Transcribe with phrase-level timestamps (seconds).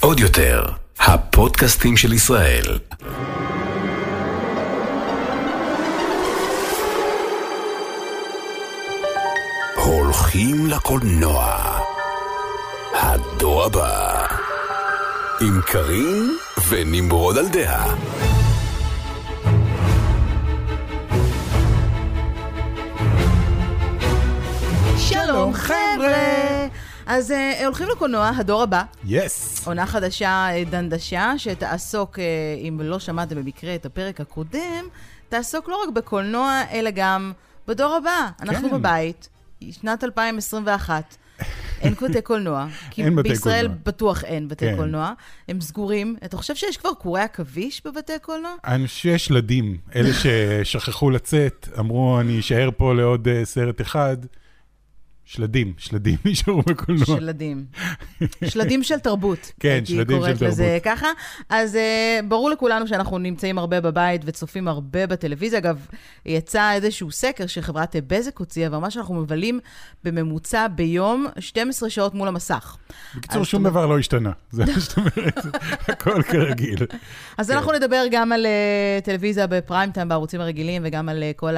[0.00, 0.64] עוד יותר,
[1.00, 2.78] הפודקאסטים של ישראל.
[9.76, 11.78] הולכים לקולנוע.
[12.94, 14.26] הדור הבא.
[15.40, 16.36] עם קארין
[16.68, 17.94] ונמרוד על דעה.
[24.98, 26.83] שלום חבר'ה!
[27.06, 29.66] אז אה, הולכים לקולנוע, הדור הבא, יס.
[29.66, 32.24] עונה חדשה, אה, דנדשה, שתעסוק, אה,
[32.68, 34.84] אם לא שמעתם במקרה את הפרק הקודם,
[35.28, 37.32] תעסוק לא רק בקולנוע, אלא גם
[37.68, 38.28] בדור הבא.
[38.40, 38.76] אנחנו כן.
[38.76, 39.28] בבית,
[39.70, 41.16] שנת 2021.
[41.80, 42.66] אין בתי קולנוע.
[42.90, 43.82] כי אין בתי בישראל קולנוע.
[43.84, 44.76] בטוח אין בתי כן.
[44.76, 45.12] קולנוע.
[45.48, 46.16] הם סגורים.
[46.24, 48.54] אתה חושב שיש כבר קורי עכביש בבתי קולנוע?
[48.64, 50.10] אני חושב שיש שלדים, אלה
[50.64, 54.16] ששכחו לצאת, אמרו, אני אשאר פה לעוד אה, סרט אחד.
[55.24, 57.06] שלדים, שלדים נשארו בקולנוע.
[57.06, 57.64] שלדים.
[58.44, 59.52] שלדים של תרבות.
[59.60, 60.98] כן, הייתי שלדים של קוראת לזה תרבות.
[60.98, 61.08] ככה.
[61.48, 65.58] אז uh, ברור לכולנו שאנחנו נמצאים הרבה בבית וצופים הרבה בטלוויזיה.
[65.58, 65.86] אגב,
[66.26, 69.60] יצא איזשהו סקר שחברת בזק הוציאה, ואמרה שאנחנו מבלים
[70.04, 72.76] בממוצע ביום 12 שעות מול המסך.
[73.16, 74.30] בקיצור, שום דבר לא השתנה.
[74.50, 75.38] זה מה שאת אומרת,
[75.88, 76.78] הכל כרגיל.
[77.38, 77.56] אז כן.
[77.56, 81.54] אנחנו נדבר גם על uh, טלוויזיה בפריים טיים בערוצים הרגילים, וגם על uh, כל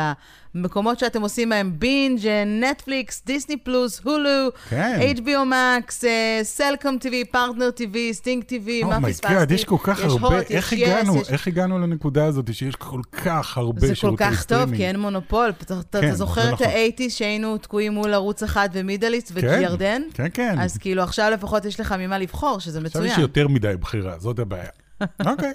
[0.54, 4.30] המקומות שאתם עושים בהם בינג', נטפליקס, דיסני פלוס, הולו,
[4.70, 5.00] כן.
[5.16, 6.04] HBO מקס,
[6.42, 9.26] סלקום TV, פרטנר TV, סטינג TV, מה פספסתי?
[9.26, 11.46] oh my god, Oh יש כל כך יש הרבה, הוט, איך יש הגענו, יש- איך
[11.46, 14.76] הגענו לנקודה הזאת שיש כל כך הרבה זה כל שירותי כך טוב, סטרימינג?
[14.76, 15.52] כי אין מונופול.
[15.62, 16.66] אתה אתה כן, זוכר את נכון.
[16.66, 20.02] ה eighties שהיינו תקועים מול ערוץ אחד ו Middle East כן, וירדן?
[20.14, 20.56] כן, כן.
[20.60, 23.12] אז כאילו עכשיו לפחות יש לך ממה לבחור, שזה עכשיו מצוין.
[23.12, 24.70] יש יותר מדי בחירה, זאת הבעיה.
[25.26, 25.52] אוקיי,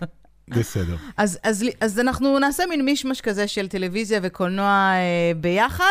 [0.47, 0.95] בסדר.
[1.17, 5.01] אז, אז, אז אנחנו נעשה מין מישמש כזה של טלוויזיה וקולנוע אה,
[5.41, 5.85] ביחד.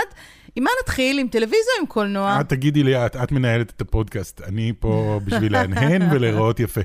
[0.61, 1.19] עם מה נתחיל?
[1.19, 2.41] עם טלוויזיה או עם קולנוע?
[2.41, 6.81] את תגידי לי, את, את מנהלת את הפודקאסט, אני פה בשביל להנהן ולהיראות יפה.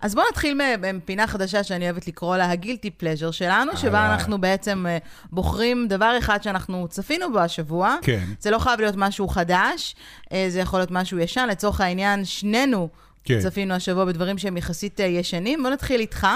[0.00, 0.60] אז בואו נתחיל
[0.94, 4.10] מפינה חדשה שאני אוהבת לקרוא לה הגילטי פלז'ר שלנו, שבה אהלן.
[4.10, 4.98] אנחנו בעצם אה,
[5.32, 7.96] בוחרים דבר אחד שאנחנו צפינו בו השבוע.
[8.02, 8.24] כן.
[8.40, 9.94] זה לא חייב להיות משהו חדש,
[10.32, 11.46] אה, זה יכול להיות משהו ישן.
[11.50, 12.88] לצורך העניין, שנינו
[13.24, 13.40] כן.
[13.40, 15.62] צפינו השבוע בדברים שהם יחסית אה, ישנים.
[15.62, 16.26] בואו נתחיל איתך.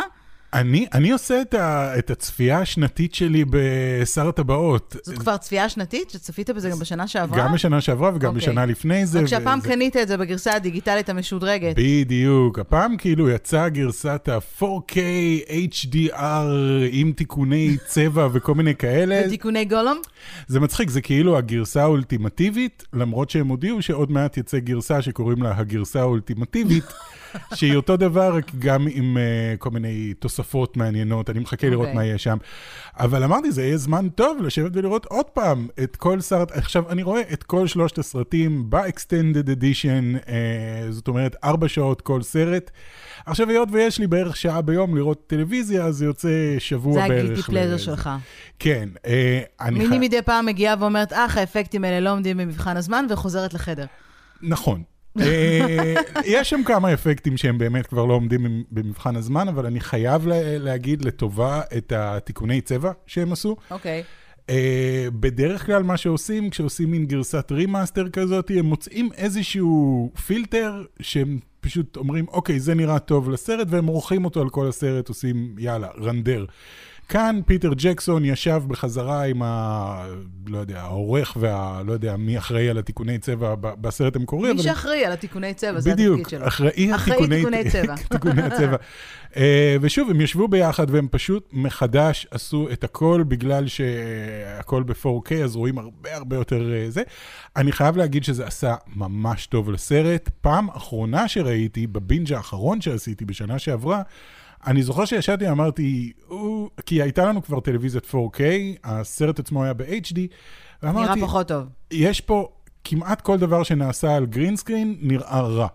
[0.54, 4.96] אני, אני עושה את, ה, את הצפייה השנתית שלי בשר הטבעות.
[5.02, 7.38] זאת כבר צפייה שנתית, שצפית בזה גם בשנה שעברה?
[7.38, 8.40] גם בשנה שעברה וגם אוקיי.
[8.42, 9.20] בשנה לפני זה.
[9.20, 11.74] רק שהפעם וזה- קנית את זה בגרסה הדיגיטלית המשודרגת.
[11.76, 12.58] בדיוק.
[12.58, 14.96] הפעם כאילו יצאה גרסת ה-4K
[15.72, 16.12] HDR
[16.90, 19.22] עם תיקוני צבע וכל מיני כאלה.
[19.26, 19.98] ותיקוני גולום?
[20.46, 25.52] זה מצחיק, זה כאילו הגרסה האולטימטיבית, למרות שהם הודיעו שעוד מעט יצא גרסה שקוראים לה
[25.58, 26.84] הגרסה האולטימטיבית,
[27.54, 30.37] שהיא אותו דבר, רק גם עם uh, כל מיני תוספות
[30.76, 31.94] מעניינות, אני מחכה לראות אוקיי.
[31.96, 32.36] מה יהיה שם.
[32.98, 37.02] אבל אמרתי, זה יהיה זמן טוב לשבת ולראות עוד פעם את כל סרט, עכשיו, אני
[37.02, 40.30] רואה את כל שלושת הסרטים ב-extended edition, uh,
[40.90, 42.70] זאת אומרת, ארבע שעות כל סרט.
[43.26, 46.28] עכשיו, היות ויש לי בערך שעה ביום לראות טלוויזיה, אז זה יוצא
[46.58, 47.24] שבוע זה בערך.
[47.24, 47.78] הגילטי פלזר לזה.
[47.78, 48.10] שלך.
[48.58, 48.88] כן.
[49.06, 53.06] אה, אני מיני חי- מדי פעם מגיעה ואומרת, אך, האפקטים האלה לא עומדים במבחן הזמן,
[53.10, 53.86] וחוזרת לחדר.
[54.42, 54.82] נכון.
[55.20, 60.26] אה, יש שם כמה אפקטים שהם באמת כבר לא עומדים במבחן הזמן, אבל אני חייב
[60.26, 63.56] לה- להגיד לטובה את התיקוני צבע שהם עשו.
[63.70, 64.02] אוקיי.
[64.50, 71.38] אה, בדרך כלל מה שעושים, כשעושים מין גרסת remaster כזאת, הם מוצאים איזשהו פילטר שהם
[71.60, 75.88] פשוט אומרים, אוקיי, זה נראה טוב לסרט, והם עורכים אותו על כל הסרט, עושים, יאללה,
[76.00, 76.44] render.
[77.08, 80.06] כאן פיטר ג'קסון ישב בחזרה עם ה...
[80.46, 81.82] לא יודע, העורך וה...
[81.86, 84.48] לא יודע, מי אחראי על התיקוני צבע בסרט המקורי.
[84.48, 86.48] מי אבל- שאחראי על התיקוני צבע, זה בדיוק, התפקיד שלו.
[86.48, 87.94] אחראי אחראי התיקוני- תיקוני צבע.
[88.08, 88.76] תיקוני הצבע.
[89.36, 95.56] אה, ושוב, הם ישבו ביחד והם פשוט מחדש עשו את הכל בגלל שהכל ב-4K, אז
[95.56, 97.02] רואים הרבה הרבה יותר אה, זה.
[97.56, 100.28] אני חייב להגיד שזה עשה ממש טוב לסרט.
[100.40, 104.02] פעם אחרונה שראיתי, בבינג' האחרון שעשיתי בשנה שעברה,
[104.66, 106.12] אני זוכר שישבתי ואמרתי,
[106.86, 108.40] כי הייתה לנו כבר טלוויזיית 4K,
[108.84, 110.26] הסרט עצמו היה ב-HD, נראה
[110.82, 111.66] ואמרתי, פחות טוב.
[111.90, 112.48] יש פה
[112.84, 115.66] כמעט כל דבר שנעשה על green screen נראה רע.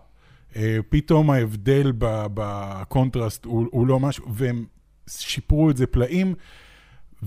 [0.56, 4.64] אה, פתאום ההבדל בקונטרסט הוא, הוא לא משהו, והם
[5.10, 6.34] שיפרו את זה פלאים.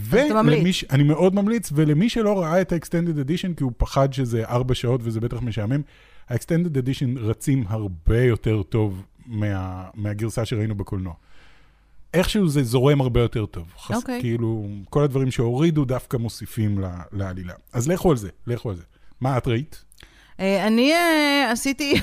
[0.09, 0.57] אתה ממליץ.
[0.59, 4.45] ולמי ש- אני מאוד ממליץ, ולמי שלא ראה את ה-extended edition, כי הוא פחד שזה
[4.45, 5.81] ארבע שעות וזה בטח משעמם,
[6.29, 11.13] ה-extended edition רצים הרבה יותר טוב מה, מהגרסה שראינו בקולנוע.
[12.13, 13.67] איכשהו זה זורם הרבה יותר טוב.
[13.79, 14.21] חס- אוקיי.
[14.21, 17.53] כאילו, כל הדברים שהורידו דווקא מוסיפים ל- לעלילה.
[17.73, 18.83] אז לכו על זה, לכו על זה.
[19.21, 19.83] מה את ראית?
[20.39, 21.93] אה, אני אה, עשיתי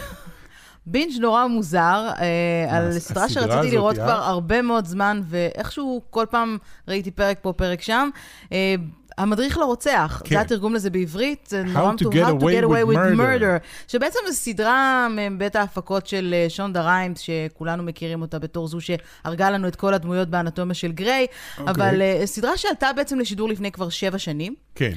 [0.87, 4.05] בינג' נורא מוזר אה, על סדרה שרציתי לראות אה?
[4.05, 6.59] כבר הרבה מאוד זמן, ואיכשהו כל פעם
[6.89, 8.09] ראיתי פרק פה, פרק שם.
[8.53, 8.75] אה,
[9.19, 10.35] המדריך לרוצח, כן.
[10.35, 13.67] זה התרגום לזה בעברית, זה נורא to מטוב, get away with murder.
[13.89, 19.51] שבעצם זו סדרה מבית ההפקות של אה, שונדה ריימס, שכולנו מכירים אותה בתור זו שהרגה
[19.51, 21.27] לנו את כל הדמויות באנטומיה של גריי,
[21.59, 21.73] אוקיי.
[21.73, 24.55] אבל אה, סדרה שעלתה בעצם לשידור לפני כבר שבע שנים.
[24.75, 24.93] כן.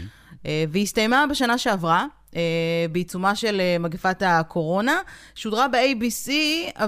[0.45, 2.05] אה, והיא הסתיימה בשנה שעברה,
[2.91, 4.99] בעיצומה של מגפת הקורונה.
[5.35, 6.31] שודרה ב-ABC,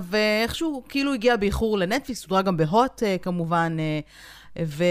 [0.04, 3.78] ואיכשהו כאילו הגיעה באיחור לנטפליקס, שודרה גם בהוט כמובן.
[4.66, 4.84] ו...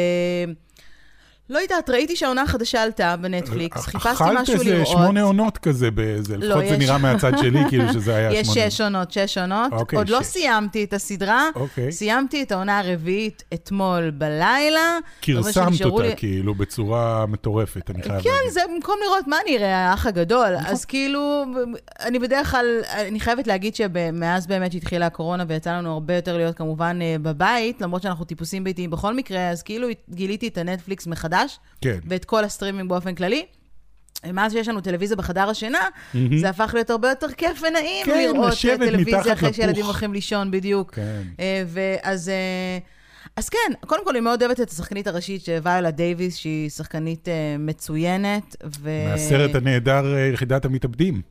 [1.50, 4.49] לא יודעת, ראיתי שהעונה החדשה עלתה בנטפליקס, חיפשתי משהו לראות.
[4.49, 8.15] אכלת איזה שמונה עונות כזה באיזה, לא, לפחות זה יש- נראה מהצד שלי, כאילו שזה
[8.17, 8.71] היה יש שמונה.
[8.71, 9.73] שש עונות, שש עונות.
[9.73, 10.27] אוקיי, עוד לא שש.
[10.27, 11.93] סיימתי את הסדרה, אוקיי.
[11.93, 14.99] סיימתי את העונה הרביעית אתמול בלילה.
[15.23, 18.53] כרסמת אותה, לי- כאילו, בצורה מטורפת, אני חייב כן, להגיד.
[18.53, 20.55] זה במקום לראות מה נראה, האח הגדול.
[20.56, 20.67] נכון.
[20.73, 21.44] אז כאילו,
[22.03, 26.56] אני בדרך כלל, אני חייבת להגיד שמאז באמת שהתחילה הקורונה ויצא לנו הרבה יותר להיות
[26.56, 31.38] כמובן אה, בבית, למרות שאנחנו טיפוסים ביתיים בכל מקרה, אז כאילו גיליתי את הנטפליקס מחדש,
[31.81, 31.99] כן.
[32.06, 33.46] ואת כל הסטרימינג באופן כללי.
[34.32, 35.88] מאז שיש לנו טלוויזיה בחדר השינה,
[36.40, 39.85] זה הפך להיות הרבה יותר כיף ונעים כן, לראות אה, טלוויזיה אחרי שילדים.
[39.85, 40.94] הולכים לישון, בדיוק.
[40.94, 41.23] כן.
[41.40, 42.29] אה, ואז...
[42.29, 42.79] אה,
[43.37, 48.56] אז כן, קודם כל, אני מאוד אוהבת את השחקנית הראשית, שוויולה דייוויס, שהיא שחקנית מצוינת,
[48.81, 48.91] ו...
[49.08, 51.23] מהסרט הנהדר, יחידת המתאבדים.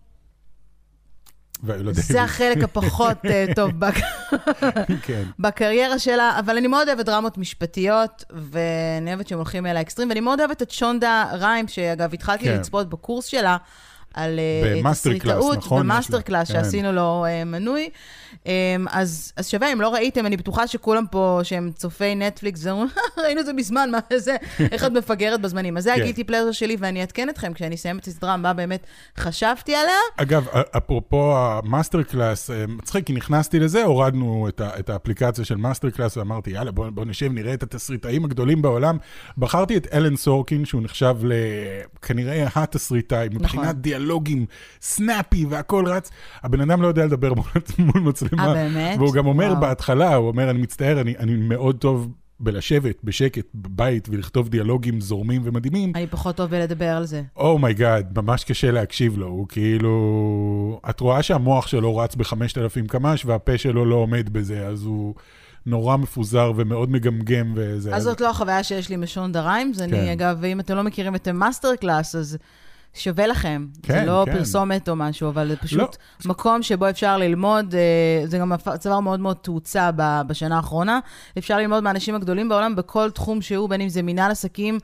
[1.91, 2.21] זה.
[2.23, 3.95] החלק הפחות אה, טוב בק...
[5.05, 5.23] כן.
[5.39, 10.19] בקריירה שלה, אבל אני מאוד אוהבת דרמות משפטיות, ואני אוהבת שהם הולכים אל האקסטרים, ואני
[10.19, 12.55] מאוד אוהבת את שונדה ריימס, שאגב, התחלתי כן.
[12.55, 13.57] לצפות בקורס שלה.
[14.17, 15.79] על אה, תסריטאות, נכון?
[15.79, 16.53] ב MasterClass כן.
[16.53, 17.89] שעשינו לו אה, מנוי.
[18.47, 22.71] אה, אז, אז שווה, אם לא ראיתם, אני בטוחה שכולם פה, שהם צופי נטפליקס, זה
[22.71, 22.89] אומרים,
[23.23, 24.35] ראינו את זה מזמן, מה זה,
[24.71, 25.77] איך את מפגרת בזמנים.
[25.77, 26.01] אז זה כן.
[26.01, 28.85] ה guilty pleasure שלי, ואני אעדכן אתכם כשאני אסיים את הסדרה, מה באמת
[29.17, 29.99] חשבתי עליה.
[30.17, 30.47] אגב,
[30.77, 36.17] אפרופו ה MasterClass, אה, מצחיק, כי נכנסתי לזה, הורדנו את, ה, את האפליקציה של MasterClass,
[36.17, 38.97] ואמרתי, יאללה, בוא, בוא נשב, נראה את התסריטאים הגדולים בעולם.
[39.37, 43.81] בחרתי את ארון סורקין, שהוא נחשב לכנראה התסריטאי, מבחינת נכון.
[44.07, 44.45] דיאלוגים,
[44.81, 46.11] snappy והכל רץ.
[46.43, 47.33] הבן אדם לא יודע לדבר
[47.79, 48.47] מול, מצלמה.
[48.47, 48.99] אה, באמת?
[48.99, 49.61] והוא גם אומר וואו.
[49.61, 52.09] בהתחלה, הוא אומר, אני מצטער, אני, אני מאוד טוב
[52.39, 55.91] בלשבת בשקט בבית ולכתוב דיאלוגים זורמים ומדהימים.
[55.95, 57.21] אני פחות טוב בלדבר על זה.
[57.35, 60.79] Oh my God, ממש קשה להקשיב לו, הוא כאילו...
[60.89, 65.13] את רואה שהמוח שלו רץ ב-5,000 קמ"ש והפה שלו לא עומד בזה, אז הוא
[65.65, 67.95] נורא מפוזר ומאוד מגמגם וזה.
[67.95, 69.81] אז זאת לא החוויה שיש לי משונדה ריימס.
[69.81, 70.07] אני, כן.
[70.07, 72.37] אגב, אם אתם לא מכירים את ה MasterClass, אז
[72.97, 73.67] שווה לכם.
[73.83, 74.37] כן, זה לא כן.
[74.37, 75.79] פרסומת או משהו, אבל זה פשוט
[76.25, 76.31] לא.
[76.31, 79.89] מקום שבו אפשר ללמוד, אה, זה גם צבר מאוד מאוד תאוצה
[80.27, 80.99] בשנה האחרונה.
[81.37, 84.79] אפשר ללמוד מהאנשים הגדולים בעולם בכל תחום שהוא, בין אם זה מנהל עסקים,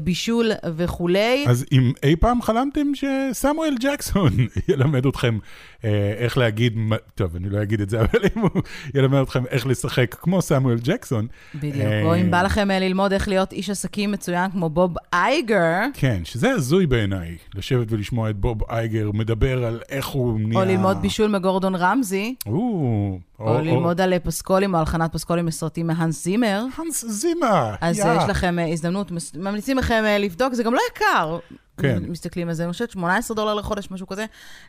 [0.00, 1.44] בישול וכולי.
[1.48, 4.32] אז אם אי פעם חלמתם שסמואל ג'קסון
[4.68, 5.38] ילמד אתכם
[5.84, 6.78] אה, איך להגיד,
[7.14, 8.62] טוב, אני לא אגיד את זה, אבל אם הוא
[8.94, 11.26] ילמד אתכם איך לשחק כמו סמואל ג'קסון.
[11.54, 11.76] בדיוק.
[11.76, 15.80] אה, או אם בא לכם אה, ללמוד איך להיות איש עסקים מצוין כמו בוב אייגר,
[15.94, 20.60] כן, שזה הזוי בעיניי, לשבת ולשמוע את בוב אייגר מדבר על איך הוא נהיה...
[20.60, 25.46] או ללמוד בישול מגורדון רמזי, או, או ללמוד על אה, פסקולים או על הכנת פסקולים
[25.46, 26.64] לסרטים מהאנס זימר.
[26.76, 27.74] הנס זימה.
[27.80, 28.04] אז יא.
[28.04, 31.38] אה, יש לכם אה, הזדמנות, ממליצים לכם אה, לבדוק, זה גם לא יקר.
[31.78, 32.02] כן.
[32.08, 34.24] מסתכלים על זה, אני חושבת 18 דולר לחודש, משהו כזה.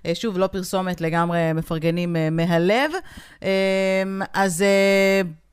[0.06, 2.92] אה, שוב, לא פרסומת, לגמרי מפרגנים אה, מהלב.
[3.44, 3.50] אה,
[4.34, 4.63] אז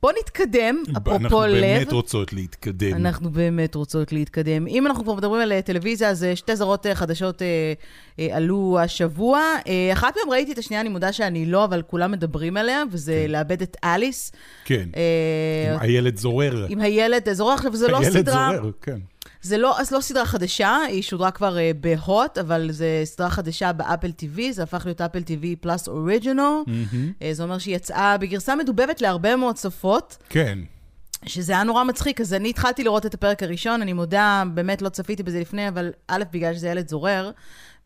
[0.01, 1.61] בואו נתקדם, אפרופו אנחנו לב.
[1.61, 2.93] באמת רוצות להתקדם.
[2.93, 4.67] אנחנו באמת רוצות להתקדם.
[4.67, 7.41] אם אנחנו כבר מדברים על טלוויזיה, אז שתי זרות חדשות
[8.31, 9.41] עלו השבוע.
[9.93, 13.61] אחת מהן ראיתי את השנייה, אני מודה שאני לא, אבל כולם מדברים עליה, וזה לאבד
[13.61, 14.31] את אליס.
[14.65, 16.65] כן, אה, עם הילד זורר.
[16.69, 18.49] עם הילד, זורר עכשיו, זה לא הילד סדרה...
[18.57, 18.99] זורר, כן.
[19.43, 23.73] זה לא, אז לא סדרה חדשה, היא שודרה כבר uh, בהוט, אבל זו סדרה חדשה
[23.73, 26.63] באפל TV, זה הפך להיות אפל TV פלאס אוריג'ינל.
[26.67, 30.59] Uh, זה אומר שהיא יצאה בגרסה מדובבת להרבה מאוד שפות, כן.
[31.25, 32.21] שזה היה נורא מצחיק.
[32.21, 35.91] אז אני התחלתי לראות את הפרק הראשון, אני מודה, באמת לא צפיתי בזה לפני, אבל
[36.07, 37.31] א', בגלל שזה ילד זורר.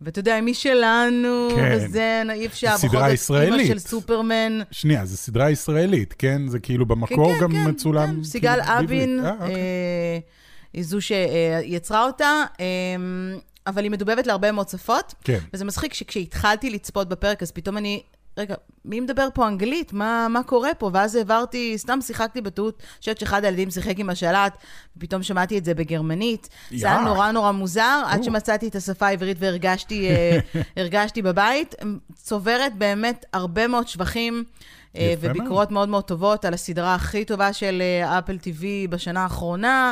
[0.01, 1.77] ואתה יודע, מי שלנו, כן.
[1.77, 3.67] וזה, אי אפשר, סדרה זאת, אימא ישראלית.
[3.67, 4.59] של סופרמן.
[4.71, 6.47] שנייה, זו סדרה ישראלית, כן?
[6.47, 8.15] זה כאילו כן, במקור כן, גם כן, מצולם.
[8.15, 8.23] כן.
[8.23, 8.79] סיגל כאילו.
[8.79, 9.55] אבין, אה, אוקיי.
[9.55, 10.19] אה,
[10.77, 12.65] היא זו שיצרה אותה, אה,
[13.67, 15.13] אבל היא מדובבת להרבה מאוד שפות.
[15.23, 15.39] כן.
[15.53, 18.01] וזה מצחיק שכשהתחלתי לצפות בפרק, אז פתאום אני,
[18.37, 18.55] רגע,
[18.85, 19.93] מי מדבר פה אנגלית?
[19.93, 20.89] מה, מה קורה פה?
[20.93, 24.57] ואז העברתי, סתם שיחקתי בטעות, אני חושבת שאחד הילדים שיחק עם השלט,
[24.97, 26.49] ופתאום שמעתי את זה בגרמנית.
[26.75, 27.01] זה היה.
[27.01, 28.23] נורא נורא מוזר, עד או.
[28.23, 30.39] שמצאתי את השפה העברית והרגשתי אה,
[30.77, 31.75] הרגשתי בבית.
[32.15, 34.43] צוברת באמת הרבה מאוד שבחים.
[34.95, 35.13] אה.
[35.21, 39.91] וביקורות מאוד מאוד טובות על הסדרה הכי טובה של אה, אפל TV בשנה האחרונה.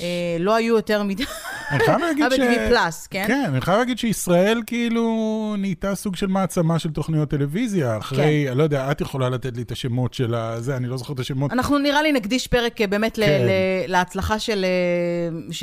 [0.00, 1.24] אה, לא היו יותר מדי,
[1.70, 2.38] אני חייב להגיד ש...
[2.38, 3.24] ב-TV פלאס, כן?
[3.28, 7.98] כן, אני חייב להגיד שישראל כאילו נהייתה סוג של מעצמה של תוכניות טלוויזיה.
[7.98, 8.48] אחרי, כן.
[8.50, 11.20] אני לא יודע, את יכולה לתת לי את השמות של הזה, אני לא זוכר את
[11.20, 11.52] השמות.
[11.52, 13.46] אנחנו נראה לי נקדיש פרק אה, באמת כן.
[13.86, 14.64] להצלחה של,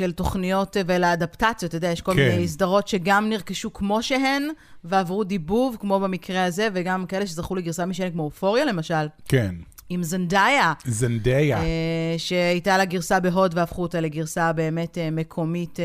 [0.02, 1.68] אה, תוכניות אה, ולאדפטציות.
[1.68, 2.28] אתה יודע, יש כל כן.
[2.28, 4.48] מיני סדרות שגם נרכשו כמו שהן,
[4.84, 9.54] ועברו דיבוב, כמו במקרה הזה, וגם כאלה שזכו לגרסה משנה כמו אופוריה, למשל, כן,
[9.88, 10.72] עם זנדאיה.
[10.84, 11.58] זנדיה.
[11.58, 15.84] אה, שהייתה לה גרסה בהוד והפכו אותה לגרסה באמת אה, מקומית אה,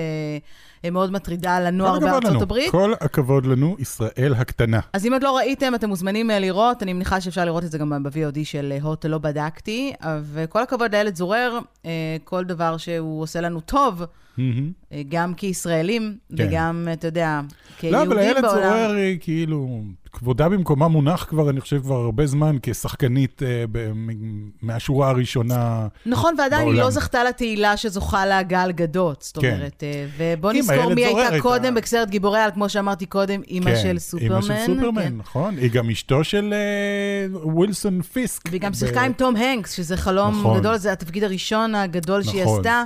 [0.92, 2.42] מאוד מטרידה לנוער בארצות לנו.
[2.42, 2.72] הברית.
[2.72, 4.80] כל הכבוד לנו, ישראל הקטנה.
[4.94, 7.78] אז אם עוד לא ראיתם, אתם מוזמנים אה, לראות, אני מניחה שאפשר לראות את זה
[7.78, 11.92] גם ב-VOD של אה, הוט לא בדקתי, וכל הכבוד לילד זורר, אה,
[12.24, 14.04] כל דבר שהוא עושה לנו טוב.
[14.40, 16.48] אה, גם כישראלים, כן.
[16.48, 18.62] וגם, אתה יודע, לא, כיהודים אבל איילת בעולם.
[18.62, 19.82] זורר היא כאילו,
[20.14, 25.88] כבודה במקומה מונח כבר, אני חושב, כבר הרבה זמן כשחקנית אה, ב- מ- מהשורה הראשונה.
[26.06, 26.84] נכון, ועדיין היא בעולם.
[26.84, 29.22] לא זכתה לתהילה שזוכה להגה על גדות.
[29.22, 29.54] זאת כן.
[29.56, 33.06] אומרת, אה, ובוא אם נזכור איילת מי הייתה הייתה- קודם בסרט גיבורי על, כמו שאמרתי
[33.06, 34.32] קודם, אימא כן, של סופרמן.
[34.32, 35.14] אימא של סופרמן, כן.
[35.18, 35.58] נכון.
[35.58, 38.42] היא גם אשתו של אה, ווילסון פיסק.
[38.50, 40.60] והיא גם ב- שיחקה עם תום הנקס, שזה חלום נכון.
[40.60, 42.60] גדול, זה התפקיד הראשון הגדול שהיא נכון.
[42.60, 42.84] עשתה.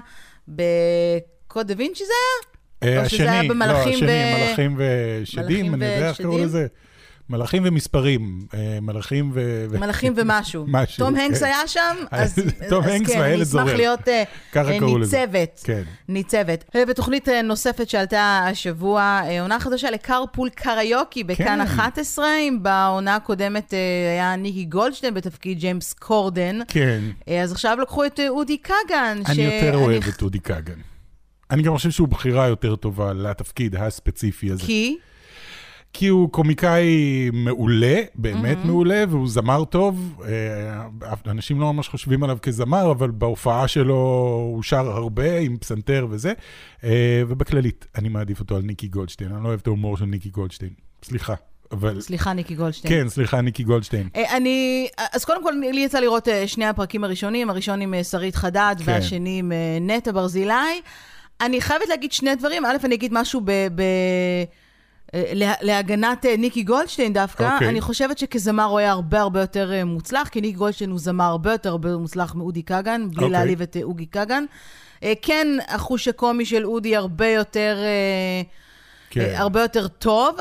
[1.47, 2.13] בקוד דה וינצ'י זה
[2.87, 6.17] אה, או שזה היה השני, במלאכים לא, השני, ו- מלאכים ושדים, מלאכים אני יודע איך
[6.21, 6.37] קראו?
[6.37, 6.67] לזה.
[7.29, 9.65] מלאכים ומספרים, אה, מלאכים ו...
[9.79, 10.65] מלאכים ומשהו.
[10.67, 11.45] משהו, תום הנקס כן.
[11.45, 13.75] היה שם, אז תום הנקס כן, והילד אני אשמח זורר.
[13.75, 14.23] להיות אה,
[14.55, 14.79] אה.
[14.79, 15.61] ניצבת.
[15.63, 15.83] כן.
[16.07, 16.63] ניצבת.
[16.75, 21.61] אה, בתוכנית אה, נוספת שעלתה השבוע, אה, עונה חדשה לקרפול קריוקי בכאן כן.
[21.61, 23.79] 11, אם בעונה הקודמת אה,
[24.11, 26.59] היה ניקי גולדשטיין בתפקיד ג'יימס קורדן.
[26.67, 27.01] כן.
[27.27, 29.21] אה, אז עכשיו לקחו את אה, אודי כגן.
[29.25, 30.79] אני יותר אוהב את אודי כגן.
[31.51, 34.63] אני גם חושב שהוא בחירה יותר טובה לתפקיד הספציפי הזה.
[34.65, 34.97] כי?
[35.97, 40.21] כי הוא קומיקאי מעולה, באמת מעולה, והוא זמר טוב.
[40.25, 43.95] אה, אנשים לא ממש חושבים עליו כזמר, אבל בהופעה שלו
[44.53, 46.33] הוא שר הרבה עם פסנתר וזה.
[46.83, 49.31] אה, ובכללית, אני מעדיף אותו על ניקי גולדשטיין.
[49.31, 50.71] אני לא אוהב את ההומור של ניקי גולדשטיין.
[51.03, 51.33] סליחה,
[51.71, 52.01] אבל...
[52.01, 52.93] סליחה, ניקי גולדשטיין.
[52.93, 54.09] כן, סליחה, ניקי גולדשטיין.
[54.15, 58.75] אה, אני, אז קודם כל, לי יצא לראות שני הפרקים הראשונים, הראשון עם שרית חדד
[58.79, 58.91] כן.
[58.91, 59.51] והשני עם
[59.81, 60.81] נטע ברזילי.
[61.41, 62.65] אני חייבת להגיד שני דברים.
[62.65, 63.51] א', אני אגיד משהו ב...
[63.51, 63.81] ב
[65.13, 67.69] לה- להגנת אה, ניקי גולדשטיין דווקא, אוקיי.
[67.69, 71.23] אני חושבת שכזמר הוא היה הרבה הרבה יותר אה, מוצלח, כי ניקי גולדשטיין הוא זמר
[71.25, 73.29] הרבה יותר הרבה מוצלח מאודי כגן, בלי אוקיי.
[73.29, 74.43] להעליב את אה, אוגי כגן.
[75.03, 77.77] אה, כן, החוש הקומי של אודי הרבה יותר...
[77.83, 78.41] אה,
[79.09, 79.21] כן.
[79.21, 80.37] אה, הרבה יותר טוב.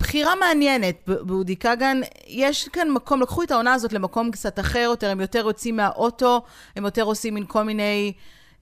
[0.00, 2.00] בחירה מעניינת באודי כגן.
[2.26, 6.42] יש כאן מקום, לקחו את העונה הזאת למקום קצת אחר יותר, הם יותר יוצאים מהאוטו,
[6.76, 8.12] הם יותר עושים מין כל מיני...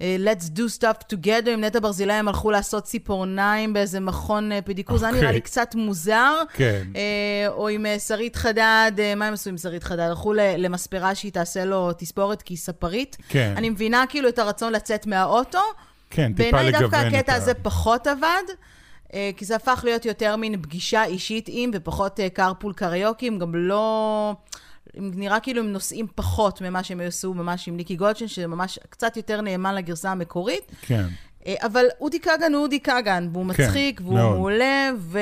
[0.03, 4.63] אה, let's do stuff together, עם נטע ברזילי הם הלכו לעשות ציפורניים באיזה מכון אה,
[4.63, 5.35] פדיקור, זה היה נראה אוקיי.
[5.35, 6.43] לי קצת מוזר.
[6.53, 6.83] כן.
[6.97, 10.01] אה, או עם שרית חדד, מה הם עשו עם שרית חדד?
[10.01, 13.17] הלכו למספרה שהיא תעשה לו תספורת כי היא ספרית.
[13.29, 13.55] כן.
[13.57, 15.59] אני מבינה כאילו את הרצון לצאת מהאוטו.
[16.11, 18.43] כן, טיפה בעיניי לגוון דווקא את הקטע ה- הזה פחות עבד,
[19.37, 24.35] כי זה הפך להיות יותר מין פגישה אישית עם, ופחות קרפול קריוקי, הם גם לא...
[24.95, 29.41] נראה כאילו הם נוסעים פחות ממה שהם עשו ממש עם ניקי גולדשטיין, שממש קצת יותר
[29.41, 30.73] נאמן לגרסה המקורית.
[30.83, 31.05] כן.
[31.47, 34.37] אה, אבל אודי כגן הוא אודי כגן, והוא כן, מצחיק, והוא מאוד.
[34.37, 35.19] מעולה, ו...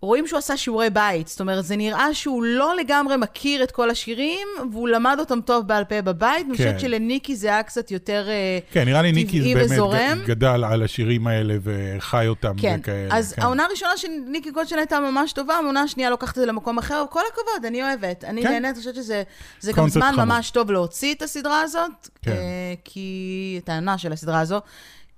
[0.00, 3.90] רואים שהוא עשה שיעורי בית, זאת אומרת, זה נראה שהוא לא לגמרי מכיר את כל
[3.90, 6.46] השירים, והוא למד אותם טוב בעל פה בבית.
[6.46, 10.18] אני חושבת שלניקי זה היה קצת יותר אה, כן, נראה לי ניקי טבעי באמת וזורם.
[10.26, 13.16] גדל על השירים האלה וחי אותם כן, וכאלה.
[13.16, 13.42] אז כן.
[13.42, 17.04] העונה הראשונה של ניקי גולדשטיין הייתה ממש טובה, העונה השנייה לוקחת את זה למקום אחר,
[17.10, 18.24] כל הכבוד, אני אוהבת.
[18.24, 18.48] אני כן.
[18.48, 19.22] נהנית, אני חושבת שזה
[19.60, 20.24] זה גם זמן חמוד.
[20.24, 22.30] ממש טוב להוציא את הסדרה הזאת, כן.
[22.30, 22.36] אה,
[22.84, 23.60] כי...
[23.64, 24.60] את העונה של הסדרה הזו.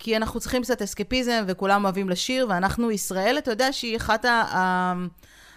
[0.03, 4.95] כי אנחנו צריכים קצת אסקפיזם, וכולם אוהבים לשיר, ואנחנו, ישראל, אתה יודע שהיא אחת, ה,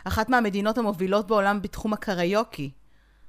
[0.04, 2.70] אחת מהמדינות המובילות בעולם בתחום הקריוקי.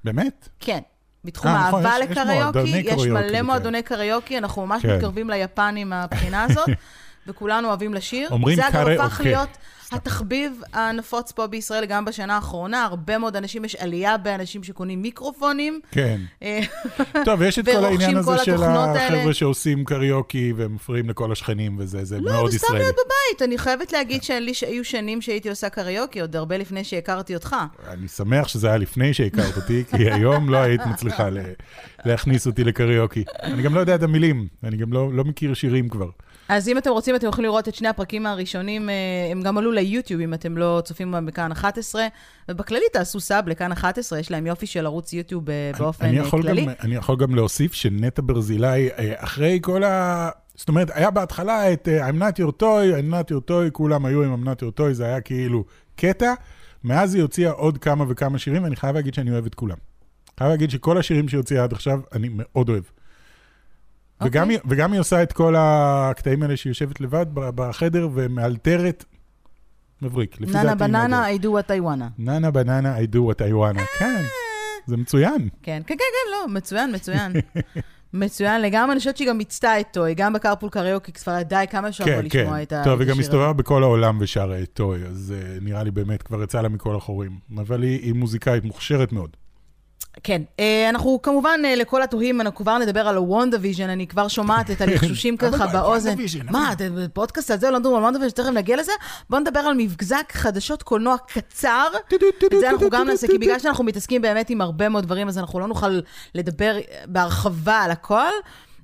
[0.03, 0.49] באמת?
[0.59, 0.79] כן.
[1.23, 3.41] בתחום אה, נכון, האהבה יש- יש לקריוקי, יש קריוקי מלא.
[3.41, 4.95] מועדוני קריוקי, אנחנו ממש כן.
[4.95, 6.69] מתקרבים ליפנים מהבחינה הזאת,
[7.27, 8.29] וכולנו אוהבים לשיר.
[8.31, 9.23] אומרים זה אגב הפך קריוקי.
[9.23, 9.49] להיות
[9.91, 12.83] התחביב הנפוץ פה בישראל גם בשנה האחרונה.
[12.83, 15.79] הרבה מאוד אנשים, יש עלייה באנשים שקונים מיקרופונים.
[15.91, 16.21] כן.
[16.43, 16.59] אה,
[17.25, 18.63] טוב, יש את כל העניין הזה כל של.
[18.63, 22.79] החבר'ה שעושים קריוקי ומפריעים לכל השכנים וזה, זה לא, מאוד ישראלי.
[22.79, 23.41] להיות בבית.
[23.41, 27.55] אני חייבת להגיד שלי שהיו שנים שהייתי עושה קריוקי, עוד הרבה לפני שהכרתי אותך.
[27.87, 31.29] אני שמח שזה היה לפני שהכרת אותי, כי היום לא היית מצליחה
[32.05, 33.23] להכניס אותי לקריוקי.
[33.43, 36.09] אני גם לא יודע את המילים, אני גם לא לא מכיר שירים כבר.
[36.49, 38.95] אז אם אתם רוצים, אתם יכולים לראות את שני הפרקים הראשונים, אה,
[39.31, 42.07] הם גם עלו ליוטיוב, אם אתם לא צופים בכאן 11,
[42.51, 46.29] ובכללי תעשו סאב לכאן 11, יש להם יופי של ערוץ יוטיוב אה, באופן אני אה,
[46.29, 46.65] כללי.
[46.65, 50.29] גם, אני יכול גם להוסיף שנטע ברזילי, אה, אחרי כל ה...
[50.55, 54.23] זאת אומרת, היה בהתחלה את I'm not your toy, I'm not your toy, כולם היו
[54.23, 55.63] עם I'm not your toy, זה היה כאילו
[55.95, 56.33] קטע.
[56.83, 59.77] מאז היא הוציאה עוד כמה וכמה שירים, ואני חייב להגיד שאני אוהב את כולם.
[60.39, 62.83] חייב להגיד שכל השירים שהיא הוציאה עד עכשיו, אני מאוד אוהב.
[64.21, 64.55] וגם, אוקיי.
[64.55, 69.05] היא, וגם היא עושה את כל הקטעים האלה שהיא יושבת לבד בחדר ומאלתרת.
[70.01, 70.41] מבריק.
[70.41, 70.75] Nana.
[70.75, 72.05] Banana, I do what I wanna.
[72.17, 73.81] Nana banana, I do what I wanna.
[73.99, 74.23] כן,
[74.87, 75.37] זה מצוין.
[75.41, 77.31] כן, כן, כן, כן, לא, מצוין, מצוין.
[78.13, 81.65] מצוין לגמרי, אני חושבת שהיא גם מיצתה את Toy, גם ב Carpool Karaoke, כבר די,
[81.69, 82.41] כמה כן, לא כן.
[82.41, 83.53] לשמוע את ה- טוב, היא גם השיר הסתובבה.
[83.53, 87.31] בכל העולם ושרה את Toy, אז אה, נראה לי באמת כבר יצא לה מכל החורים.
[87.57, 89.37] אבל היא, היא מוזיקאית מוכשרת מאוד.
[90.23, 94.27] כן, אה, אנחנו כמובן, אה, לכל התוהים, אנחנו כבר נדבר על הוונדה ויז'ן, אני כבר
[94.27, 96.15] שומעת את הלחשושים ככה מה, באוזן.
[96.51, 98.91] מה, אתם בפודקאסט הזה לא נדבר על וונדה ויז'ן, תכף נגיע לזה?
[99.29, 101.87] בואו נדבר על מבזק חדשות קולנוע קצר.
[102.45, 105.37] את זה אנחנו גם נעשה, כי בגלל שאנחנו מתעסקים באמת עם הרבה מאוד דברים, אז
[105.37, 105.99] אנחנו לא נוכל
[106.35, 108.31] לדבר בהרחבה על הכל.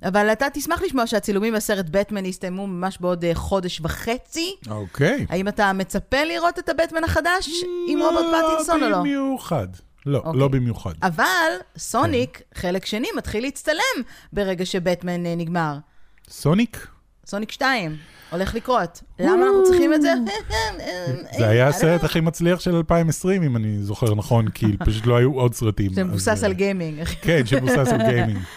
[0.04, 4.56] אבל אתה תשמח לשמוע שהצילומים בסרט בטמן יסתיימו ממש בעוד אה, חודש וחצי.
[4.70, 5.26] אוקיי.
[5.28, 7.50] האם אתה מצפה לראות את הבטמן החדש
[7.88, 8.98] עם רוברט פטינסון או לא?
[8.98, 9.68] במיוחד.
[10.06, 10.40] לא, אוקיי.
[10.40, 10.92] לא במיוחד.
[11.02, 15.78] אבל סוניק, חלק שני, מתחיל להצטלם ברגע שבטמן אה, נגמר.
[16.28, 16.86] סוניק?
[17.26, 17.96] סוניק 2,
[18.30, 19.02] הולך לקרות.
[19.18, 20.12] למה אנחנו צריכים את זה?
[21.38, 25.32] זה היה הסרט הכי מצליח של 2020, אם אני זוכר נכון, כי פשוט לא היו
[25.34, 25.92] עוד סרטים.
[25.92, 27.04] זה אז, מבוסס אה, על גיימינג.
[27.04, 28.38] כן, שמבוסס על גיימינג.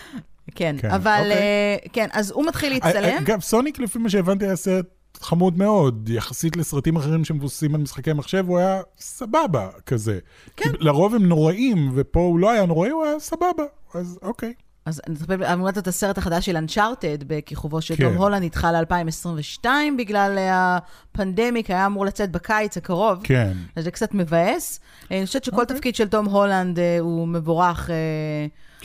[0.55, 1.31] כן, כן, אבל אוקיי.
[1.31, 3.17] אה, כן, אז הוא מתחיל להצטלם.
[3.17, 4.85] אגב, סוניק, לפי מה שהבנתי, היה סרט
[5.21, 10.19] חמוד מאוד, יחסית לסרטים אחרים שמבוססים על משחקי מחשב, הוא היה סבבה כזה.
[10.55, 10.71] כן.
[10.71, 13.63] כי לרוב הם נוראים, ופה הוא לא היה נוראי, הוא היה סבבה.
[13.93, 14.53] אז אוקיי.
[14.85, 18.03] אז נצפה אמרת את הסרט החדש של אנצ'ארטד, בכיכובו של כן.
[18.03, 19.65] תום הולנד, נדחה ל-2022
[19.97, 23.19] בגלל הפנדמיק, היה אמור לצאת בקיץ הקרוב.
[23.23, 23.53] כן.
[23.75, 24.79] אז זה קצת מבאס.
[25.11, 25.75] אני חושבת שכל אוקיי.
[25.75, 27.95] תפקיד של תום הולנד אה, הוא מבורך אה,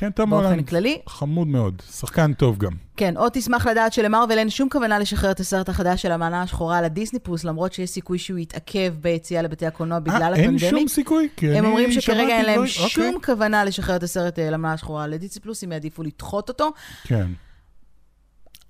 [0.01, 0.69] כן, תום הולנד.
[0.69, 1.01] כללי.
[1.09, 1.83] חמוד מאוד.
[1.91, 2.73] שחקן טוב גם.
[2.97, 6.79] כן, עוד תשמח לדעת שלמארוול אין שום כוונה לשחרר את הסרט החדש של האלמנה השחורה
[6.79, 10.63] על הדיסני פלוס, למרות שיש סיכוי שהוא יתעכב ביציאה לבתי הקולנוע בגלל אה, ה pandemic.
[10.63, 11.29] אין שום סיכוי?
[11.37, 13.35] כי הם אני אומרים שכרגע אין להם שום אוקיי.
[13.35, 16.73] כוונה לשחרר את הסרט אה, האלמנה השחורה לדיסני פלוס, הם יעדיפו לדחות אותו.
[17.05, 17.27] כן.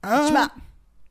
[0.04, 0.44] אה, תשמע,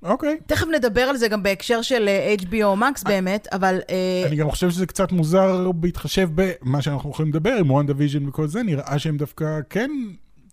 [0.03, 0.38] אוקיי.
[0.46, 3.79] תכף נדבר על זה גם בהקשר של אה, HBO Max באמת, אבל...
[3.89, 8.27] אה, אני גם חושב שזה קצת מוזר בהתחשב במה שאנחנו יכולים לדבר עם וונדה ויז'ן
[8.27, 9.91] וכל זה, נראה שהם דווקא כן,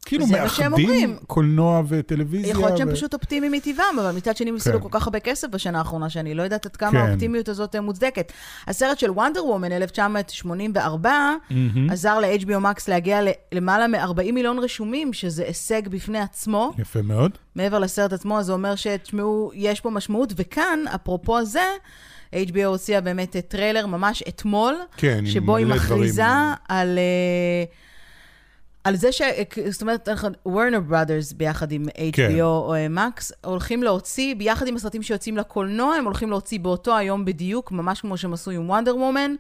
[0.07, 1.17] כאילו מאחדים.
[1.27, 2.51] קולנוע וטלוויזיה.
[2.51, 4.83] יכול להיות שהם ו- פשוט אופטימיים מטבעם, אבל מצד שני הם הפסידו כן.
[4.83, 6.97] כל כך הרבה כסף בשנה האחרונה, שאני לא יודעת עד כמה כן.
[6.97, 8.33] האופטימיות הזאת אה, מוצדקת.
[8.67, 11.11] הסרט של וונדר וומן, 1984,
[11.51, 11.91] מהמם.
[11.91, 13.21] עזר ל-HBO Max להגיע
[13.53, 16.73] למעלה מ-40 מיליון רשומים, שזה הישג בפני עצמו.
[16.79, 17.31] יפה מאוד.
[17.55, 20.33] מעבר לסרט עצמו, זה אומר שתשמעו, יש פה משמעות.
[20.37, 21.64] וכאן, אפרופו זה,
[22.33, 26.55] HBO הוציאה באמת טריילר ממש אתמול, כן, שבו היא מכריזה דברים.
[26.69, 26.99] על...
[26.99, 27.64] אה,
[28.87, 29.22] על זה ש...
[29.68, 30.09] זאת אומרת,
[30.46, 32.31] וורנר ברודרס ביחד עם כן.
[32.31, 37.72] HBO Max, הולכים להוציא, ביחד עם הסרטים שיוצאים לקולנוע, הם הולכים להוציא באותו היום בדיוק,
[37.72, 39.35] ממש כמו שהם עשו עם וונדר וומן,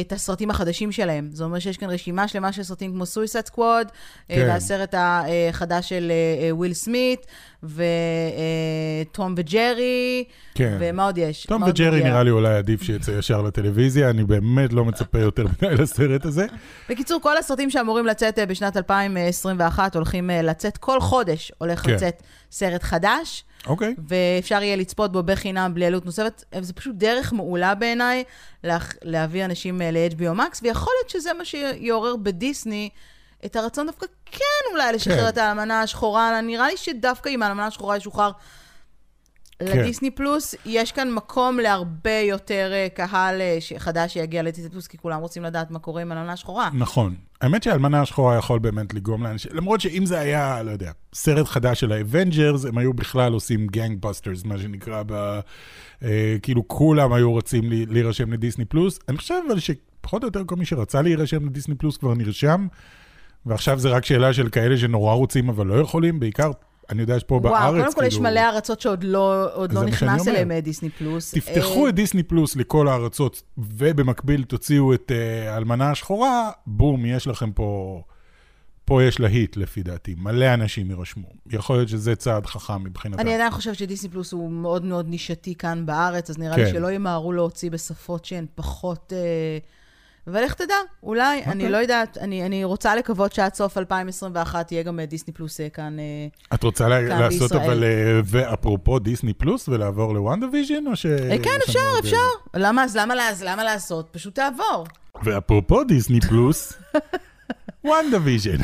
[0.00, 1.28] את הסרטים החדשים שלהם.
[1.32, 3.86] זה אומר שיש כאן רשימה שלמה של סרטים כמו Suicide Squad,
[4.28, 4.46] כן.
[4.48, 7.26] והסרט החדש של אה, אה, וויל סמית,
[7.62, 10.24] וטום וג'רי,
[10.54, 10.76] כן.
[10.80, 11.46] ומה עוד יש?
[11.50, 12.10] עוד וג'רי מגיע?
[12.10, 16.46] נראה לי אולי עדיף שיצא ישר לטלוויזיה, אני באמת לא מצפה יותר מדי לסרט הזה.
[16.88, 21.92] בקיצור, כל הסרטים שאמורים לצאת אה, בשנת 2021 הולכים אה, לצאת, כל חודש הולך כן.
[21.92, 23.94] לצאת סרט חדש, אוקיי.
[24.08, 26.44] ואפשר יהיה לצפות בו בחינם בלי עלות נוספת.
[26.60, 28.24] זה פשוט דרך מעולה בעיניי
[28.64, 32.88] להח- להביא אנשים אה, ל-HBO Max, ויכול להיות שזה מה שיעורר בדיסני
[33.44, 34.38] את הרצון דווקא כן
[34.72, 35.28] אולי לשחרר כן.
[35.28, 36.40] את האלמנה השחורה.
[36.40, 38.30] נראה לי שדווקא אם האלמנה השחורה ישוחרר.
[39.64, 44.98] לדיסני פלוס, יש כאן מקום להרבה יותר אה, קהל אה, חדש שיגיע לדיסני פלוס, כי
[44.98, 46.70] כולם רוצים לדעת מה קורה עם האלמנה השחורה.
[46.74, 47.14] נכון.
[47.40, 51.80] האמת שהאלמנה השחורה יכול באמת לגרום לאנשים, למרות שאם זה היה, לא יודע, סרט חדש
[51.80, 55.40] של האבנג'רס, הם היו בכלל עושים gangbusters, מה שנקרא, ב,
[56.02, 58.98] אה, כאילו כולם היו רוצים להירשם לדיסני פלוס.
[59.08, 62.66] אני חושב אבל שפחות או יותר כל מי שרצה להירשם לדיסני פלוס כבר נרשם,
[63.46, 66.50] ועכשיו זה רק שאלה של כאלה שנורא רוצים אבל לא יכולים, בעיקר,
[66.92, 70.28] אני יודע שפה בארץ, וואו, קודם כל יש כאילו, מלא ארצות שעוד לא, לא נכנס.
[70.28, 71.34] אליהם אה, דיסני פלוס.
[71.34, 77.26] תפתחו אה, את דיסני פלוס לכל הארצות, ובמקביל תוציאו את אה, האלמנה השחורה, בום, יש
[77.26, 78.02] לכם פה,
[78.84, 81.28] פה יש להיט לפי דעתי, מלא אנשים יירשמו.
[81.50, 83.20] יכול להיות שזה צעד חכם מבחינתם.
[83.20, 86.72] אני עדיין חושבת שדיסני פלוס הוא מאוד מאוד נישתי כאן בארץ, אז נראה לי כן.
[86.72, 89.12] שלא ימהרו להוציא בשפות שהן פחות...
[89.16, 89.58] אה,
[90.36, 91.68] איך תדע, אולי, אני אוקיי.
[91.68, 95.68] לא יודעת, אני, אני רוצה לקוות שעד סוף 2021 יהיה גם אה, דיסני פלוס אה,
[95.68, 95.98] כאן.
[95.98, 97.64] אה, את רוצה לה, לעשות בישראל.
[97.64, 97.84] אבל,
[98.24, 101.06] ואפרופו דיסני פלוס, ולעבור לוונדה ויז'ן, או ש...
[101.42, 102.16] כן, אפשר, אפשר.
[102.54, 104.08] למה, אז למה, אז למה לעשות?
[104.12, 104.86] פשוט תעבור.
[105.24, 106.72] ואפרופו דיסני פלוס,
[107.84, 108.56] וונדה ויז'ן.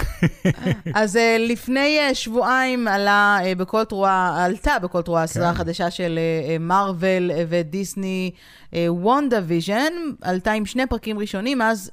[0.94, 5.54] אז אה, לפני אה, שבועיים עלה בכל תרועה, עלתה בכל תרועה הסדרה כן.
[5.54, 6.18] החדשה של
[6.60, 8.30] מארוול ודיסני
[8.74, 11.90] וונדה ויז'ן, עלתה עם שני פרקים ראשונים, אז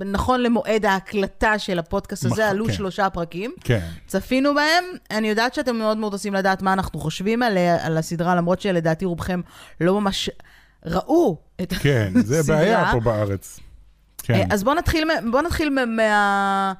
[0.00, 2.72] נכון למועד ההקלטה של הפודקאסט הזה, עלו כן.
[2.72, 3.52] שלושה פרקים.
[3.60, 3.86] כן.
[4.06, 8.34] צפינו בהם, אני יודעת שאתם מאוד מאוד רוצים לדעת מה אנחנו חושבים על, על הסדרה,
[8.34, 9.40] למרות שלדעתי רובכם
[9.80, 10.30] לא ממש
[10.86, 12.56] ראו את כן, זה הסדרה.
[12.56, 13.60] בעיה פה בארץ.
[14.24, 14.34] כן.
[14.34, 16.72] אה, אז בואו נתחיל, בוא נתחיל מה...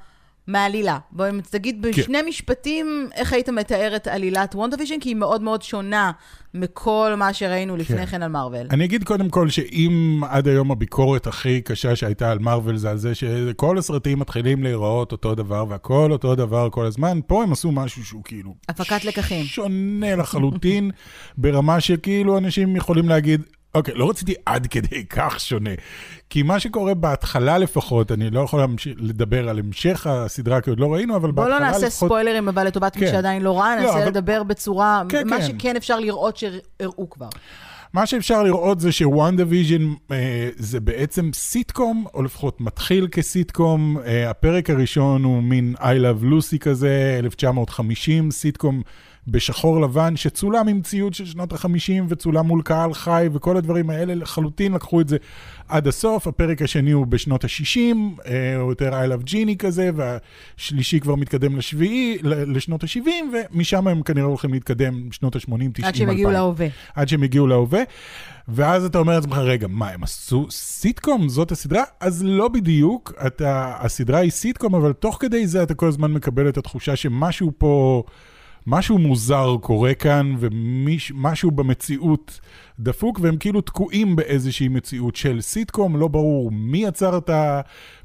[0.46, 0.98] מהעלילה.
[1.12, 1.90] בואי תגיד כן.
[1.90, 6.12] בשני משפטים איך היית מתאר את עלילת וונדוויז'ן, כי היא מאוד מאוד שונה
[6.54, 8.06] מכל מה שראינו לפני כן.
[8.06, 8.66] כן על מארוול.
[8.70, 12.96] אני אגיד קודם כל שאם עד היום הביקורת הכי קשה שהייתה על מארוול זה על
[12.96, 17.72] זה שכל הסרטים מתחילים להיראות אותו דבר והכל אותו דבר כל הזמן, פה הם עשו
[17.72, 18.54] משהו שהוא כאילו...
[18.68, 19.44] הפקת לקחים.
[19.44, 20.90] שונה לחלוטין,
[21.38, 23.42] ברמה שכאילו אנשים יכולים להגיד,
[23.74, 25.70] אוקיי, לא רציתי עד כדי כך שונה.
[26.30, 30.80] כי מה שקורה בהתחלה לפחות, אני לא יכול להמשיך, לדבר על המשך הסדרה, כי עוד
[30.80, 31.82] לא ראינו, אבל בהתחלה לא לפחות...
[31.82, 33.12] נעשה ספוילרים, אבל לטובת מי כן.
[33.12, 35.42] שעדיין לא ראה, לא, ננסה אבל- לדבר בצורה, כן, מה כן.
[35.46, 37.28] שכן אפשר לראות שהראו כבר.
[37.92, 43.98] מה שאפשר לראות זה שוונדה ויז'ן אה, זה בעצם סיטקום, או לפחות מתחיל כסיטקום.
[44.06, 48.82] אה, הפרק הראשון הוא מין I Love Lucy כזה, 1950, סיטקום
[49.28, 54.14] בשחור לבן, שצולם עם ציוד של שנות ה-50 וצולם מול קהל חי, וכל הדברים האלה
[54.14, 55.16] לחלוטין לקחו את זה
[55.68, 56.26] עד הסוף.
[56.26, 57.78] הפרק השני הוא בשנות ה-60,
[58.26, 64.02] אה, הוא יותר I Love Genie כזה, והשלישי כבר מתקדם לשביעי, לשנות ה-70, ומשם הם
[64.02, 65.84] כנראה הולכים להתקדם שנות ה-80, 90, 2000.
[65.84, 66.66] עד שהם יגיעו להווה.
[66.94, 67.82] עד שהם הגיעו להווה,
[68.48, 71.28] ואז אתה אומר לעצמך, רגע, מה, הם עשו סיטקום?
[71.28, 71.82] זאת הסדרה?
[72.00, 76.48] אז לא בדיוק, אתה, הסדרה היא סיטקום, אבל תוך כדי זה אתה כל הזמן מקבל
[76.48, 78.02] את התחושה שמשהו פה,
[78.66, 82.40] משהו מוזר קורה כאן, ומשהו במציאות
[82.80, 87.30] דפוק, והם כאילו תקועים באיזושהי מציאות של סיטקום, לא ברור מי יצר את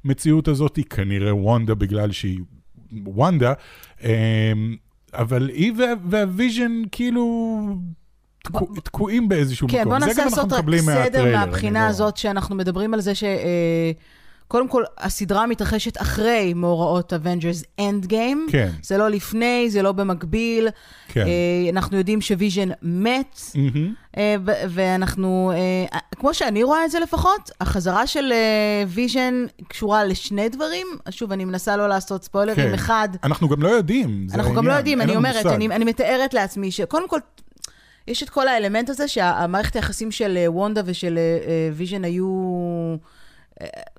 [0.05, 2.39] המציאות הזאת, כנראה וונדה בגלל שהיא
[3.05, 3.53] וונדה,
[4.03, 4.09] אמ,
[5.13, 7.59] אבל היא וה- והוויז'ן כאילו...
[8.43, 9.89] תקוע- תקועים באיזשהו כן, מקום.
[9.89, 10.65] בוא ננסה גם אנחנו לעשות רק
[11.07, 13.23] סדר מהבחינה לא- הזאת שאנחנו מדברים על זה ש...
[13.23, 13.91] אה,
[14.49, 18.51] קודם כל, הסדרה מתרחשת אחרי מאורעות Avengers End Game.
[18.51, 18.69] כן.
[18.83, 20.67] זה לא לפני, זה לא במקביל.
[21.07, 21.21] כן.
[21.27, 23.93] אה, אנחנו יודעים שוויז'ן מת, מהמם.
[24.17, 25.51] אה, ו- ואנחנו,
[25.91, 30.87] אה, כמו שאני רואה את זה לפחות, החזרה של אה, ויז'ן קשורה לשני דברים.
[31.09, 32.67] שוב, אני מנסה לא לעשות ספוילרים.
[32.67, 32.73] כן.
[32.73, 35.45] אחד, אנחנו גם לא יודעים, זה אנחנו גם לא העניין, יודעים, אני אומרת.
[35.45, 37.19] אני, אני מתארת לעצמי שקודם כל,
[38.07, 42.25] יש את כל האלמנט הזה שהמערכת היחסים של אה, וונדה ושל אה, אה, ויז'ן היו
[43.61, 43.67] אה,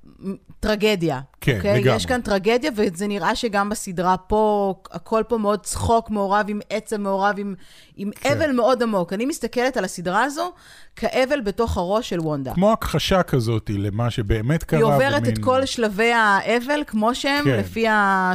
[0.59, 1.19] טרגדיה.
[1.41, 1.79] כן, אוקיי?
[1.81, 1.95] לגמרי.
[1.95, 7.01] יש כאן טרגדיה, וזה נראה שגם בסדרה פה, הכל פה מאוד צחוק מעורב עם עצם,
[7.01, 7.55] מעורב עם,
[7.95, 8.31] עם כן.
[8.37, 9.13] אבל מאוד עמוק.
[9.13, 10.51] אני מסתכלת על הסדרה הזו
[10.95, 12.53] כאבל בתוך הראש של וונדה.
[12.53, 14.79] כמו הכחשה כזאת למה שבאמת קרה.
[14.79, 17.57] היא עוברת במין- את כל שלבי האבל, כמו שהם, כן.
[17.59, 17.85] לפי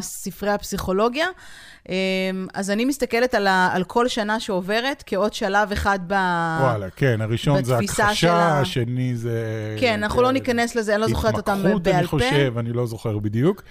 [0.00, 1.26] ספרי הפסיכולוגיה.
[1.88, 6.12] אמ, אז אני מסתכלת על, ה, על כל שנה שעוברת כעוד שלב אחד ב...
[6.60, 9.40] וואלה, כן, הראשון זה הכחשה, השני זה...
[9.80, 12.08] כן, אנחנו לא ניכנס לזה, אני לא זוכרת אותם התמקחות, בעל אני פה.
[12.08, 13.62] חושב, אני לא זוכר בדיוק.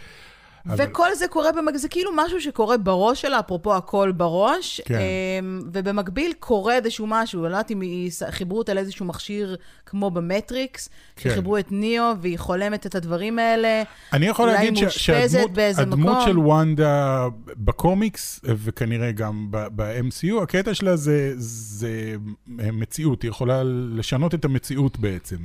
[0.70, 1.76] אבל- וכל זה קורה, במק...
[1.78, 5.00] זה כאילו משהו שקורה בראש שלה, אפרופו הכל בראש, כן.
[5.00, 10.12] אמ, ובמקביל קורה איזשהו משהו, אני לא יודעת אם היא- חיברו אותה לאיזשהו מכשיר כמו
[10.12, 11.30] במטריקס, כן.
[11.30, 13.84] שחיברו את ניאו, והיא חולמת את הדברים האלה.
[14.14, 16.18] אני יכול להגיד ש- שהדמות.
[16.26, 22.16] של וונדה בקומיקס, וכנראה גם ב-MCU, הקטע שלה זה, זה
[22.58, 25.38] מציאות, היא יכולה לשנות את המציאות בעצם.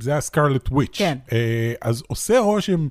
[0.00, 0.96] זה הסקרלט וויץ'.
[0.98, 1.18] כן.
[1.32, 2.88] אה, אז עושה רושם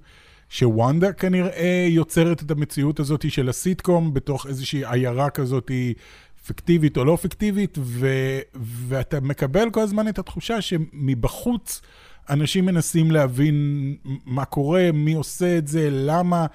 [0.49, 5.71] שוונדה כנראה יוצרת את המציאות הזאת של הסיטקום בתוך איזושהי עיירה כזאת
[6.45, 8.07] פיקטיבית או לא פיקטיבית, ו,
[8.55, 11.81] ואתה מקבל כל הזמן את התחושה שמבחוץ
[12.29, 16.45] אנשים מנסים להבין מה קורה, מי עושה את זה, למה,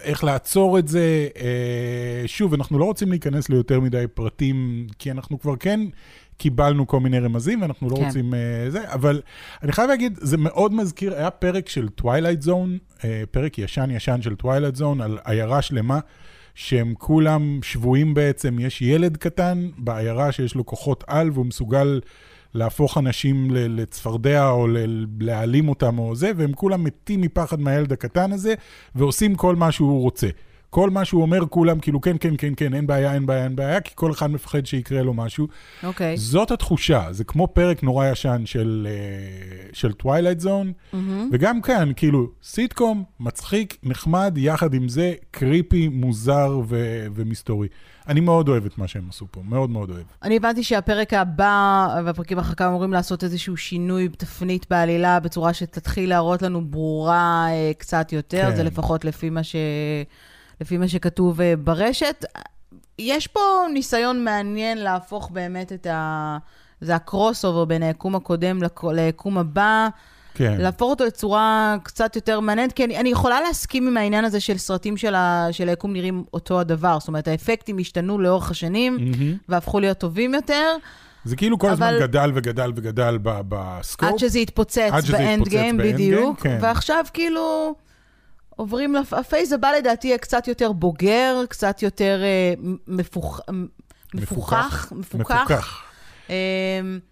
[0.00, 1.28] איך לעצור את זה.
[1.36, 5.80] אה, שוב, אנחנו לא רוצים להיכנס ליותר מדי פרטים, כי אנחנו כבר כן
[6.38, 8.04] קיבלנו כל מיני רמזים, ואנחנו לא כן.
[8.04, 9.20] רוצים אה, זה, אבל
[9.62, 12.78] אני חייב להגיד, זה מאוד מזכיר, היה פרק של Twilight Zone,
[13.30, 15.98] פרק ישן-ישן של Twilight Zone, על עיירה שלמה.
[16.54, 22.00] שהם כולם שבויים בעצם, יש ילד קטן בעיירה שיש לו כוחות על והוא מסוגל
[22.54, 24.66] להפוך אנשים לצפרדע או
[25.20, 28.54] להעלים אותם או זה, והם כולם מתים מפחד מהילד הקטן הזה,
[28.94, 30.28] ועושים כל מה שהוא רוצה.
[30.70, 33.56] כל מה שהוא אומר, כולם כאילו, כן, כן, כן, כן, אין בעיה, אין בעיה, אין
[33.56, 35.48] בעיה, כי כל אחד מפחד שיקרה לו משהו.
[35.84, 36.16] אוקיי.
[36.16, 40.96] זאת התחושה, זה כמו פרק נורא ישן של, אה, של Twilight Zone,
[41.32, 47.68] וגם כאן, כאילו, סיטקום, מצחיק, נחמד, יחד עם זה, קריפי, מוזר ו- ומסתורי.
[48.08, 50.02] אני מאוד אוהב את מה שהם עשו פה, מאוד מאוד אוהב.
[50.22, 56.08] אני הבנתי שהפרק הבא והפרקים אחר כך אמורים לעשות איזשהו שינוי תפנית בעלילה בצורה שתתחיל
[56.08, 58.56] להראות לנו ברורה אה, קצת יותר, כן.
[58.56, 59.56] זה לפחות לפי מה, ש...
[60.60, 62.24] לפי מה שכתוב אה, ברשת.
[62.98, 63.40] יש פה
[63.72, 66.38] ניסיון מעניין להפוך באמת את ה...
[66.80, 68.58] זה הקרוס אובר בין היקום הקודם
[68.92, 69.88] ליקום הבא.
[70.34, 70.54] כן.
[70.58, 74.58] להפוך אותו לצורה קצת יותר מעניינת, כי אני, אני יכולה להסכים עם העניין הזה של
[74.58, 76.98] סרטים של, ה, של היקום נראים אותו הדבר.
[76.98, 79.34] זאת אומרת, האפקטים השתנו לאורך השנים, מהמם.
[79.48, 80.76] והפכו להיות טובים יותר,
[81.24, 84.08] זה כאילו כל הזמן אבל- גדל וגדל וגדל ב scope.
[84.08, 86.40] עד שזה יתפוצץ ב Endgame, בדיוק.
[86.40, 86.58] כן.
[86.60, 87.74] ועכשיו כאילו
[88.58, 89.12] עוברים, לפ...
[89.12, 92.54] ה phase הבא לדעתי יהיה קצת יותר בוגר, קצת יותר אה,
[92.86, 93.40] מפוח...
[94.14, 95.34] מפוכח, מפוכח.
[95.34, 95.82] מפוקח.
[96.30, 96.34] אמ,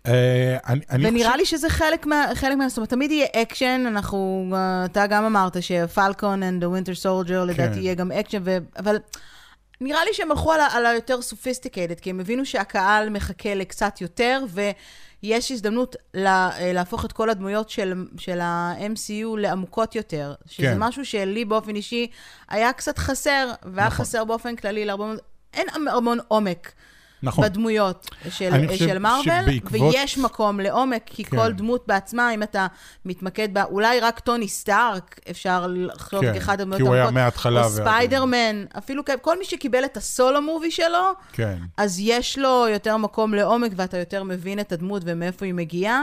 [0.06, 1.38] אה, אני אני ונראה חושב...
[1.38, 2.26] לי שזה חלק מה...
[2.34, 2.68] חלק מה...
[2.68, 4.50] זאת אומרת, תמיד יהיה אקשן, אנחנו...
[4.54, 8.58] אה, אתה גם אמרת ש Falcon and the Winter Soldier, לדעתי יהיה גם אקשן, ו...
[8.78, 8.96] אבל
[9.80, 14.00] נראה לי שהם הלכו על, ה- על היותר sophisticated, כי הם הבינו שהקהל מחכה לקצת
[14.00, 14.44] יותר,
[15.22, 20.76] ויש הזדמנות לה, אה, להפוך את כל הדמויות של, של ה-MCU לעמוקות יותר, שזה כן.
[20.78, 22.06] משהו שלי באופן אישי
[22.48, 24.04] היה קצת חסר, והיה נכון.
[24.04, 25.18] חסר באופן כללי להרבה מאוד...
[25.54, 26.72] אין המון עומק.
[27.22, 27.44] נכון.
[27.44, 31.36] בדמויות של, של מארוול, שבעקבות- ויש מקום לעומק, כי כן.
[31.36, 32.66] כל דמות בעצמה, אם אתה
[33.04, 37.60] מתמקד בה, אולי רק טוני סטארק, אפשר לחשוב כן, כאחד הדמויות כי הוא היה מההתחלה
[37.64, 41.58] או ועד- ספיידרמן, אפילו כל מי שקיבל את ה solo movie שלו, כן.
[41.76, 46.02] אז יש לו יותר מקום לעומק, ואתה יותר מבין את הדמות ומאיפה היא מגיעה,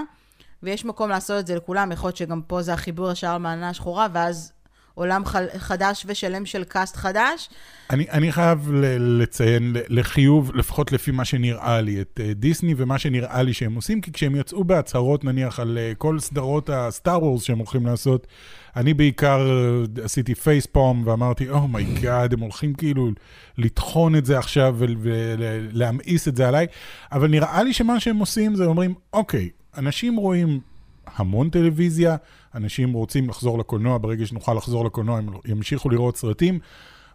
[0.64, 4.08] ויש מקום לעשות את זה לכולם, יכול להיות שגם פה זה החיבור ישר למענה השחורה,
[4.14, 4.52] ואז
[4.96, 5.24] עולם
[5.58, 7.50] חדש ושלם של cast חדש.
[7.90, 13.42] אני, אני חייב לציין לחיוב, לפחות לפי מה שנראה לי, את אה, דיסני ומה שנראה
[13.42, 17.44] לי שהם עושים, כי כשהם יצאו בהצהרות נניח על אה, כל סדרות ה Star Wars
[17.44, 18.28] שהם הולכים לעשות,
[18.76, 19.48] אני בעיקר
[19.98, 23.10] אה, עשיתי facepalm ואמרתי, oh my god, הם הולכים כאילו
[23.58, 26.68] לטחון את זה עכשיו ולהמאיס את זה עליי,
[27.12, 30.60] אבל נראה לי שמה שהם עושים זה אומרים, אוקיי, אנשים רואים
[31.16, 32.16] המון טלוויזיה,
[32.56, 36.60] אנשים רוצים לחזור לקולנוע, ברגע שנוכל לחזור לקולנוע הם ימשיכו לראות סרטים.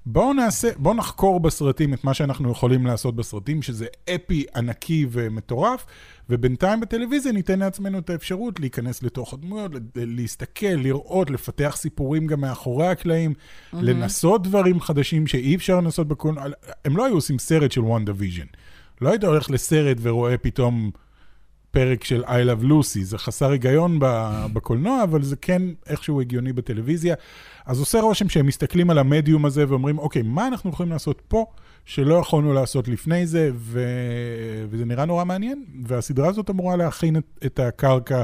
[0.07, 5.87] בואו נעשה, בואו נחקור בסרטים את מה שאנחנו יכולים לעשות בסרטים, שזה אפי ענקי ומטורף,
[6.31, 12.87] ובינתיים בטלוויזיה ניתן לעצמנו את האפשרות להיכנס לתוך הדמויות, להסתכל, לראות, לפתח סיפורים גם מאחורי
[12.87, 13.77] הקלעים, mm-hmm.
[13.81, 16.44] לנסות דברים חדשים שאי אפשר לנסות בקולנוע.
[16.85, 18.46] הם לא היו עושים סרט של וונדה ויז'ן.
[19.01, 20.90] לא היית הולך לסרט ורואה פתאום
[21.70, 23.98] פרק של I Love Lucy, זה חסר היגיון
[24.52, 27.14] בקולנוע, אבל זה כן איכשהו הגיוני בטלוויזיה.
[27.66, 31.46] אז עושה רושם שהם מסתכלים על המדיום הזה ואומרים, אוקיי, מה אנחנו יכולים לעשות פה
[31.85, 33.87] שלא יכולנו לעשות לפני זה, ו...
[34.70, 38.22] וזה נראה נורא מעניין, והסדרה הזאת אמורה להכין את, את הקרקע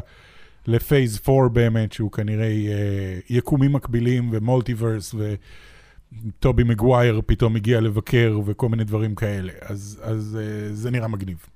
[0.66, 7.80] ל phase 4 באמת, שהוא כנראה אה, יקומים מקבילים ו multiverse, וטובי מגווייר פתאום הגיע
[7.80, 11.53] לבקר וכל מיני דברים כאלה, אז, אז אה, זה נראה מגניב.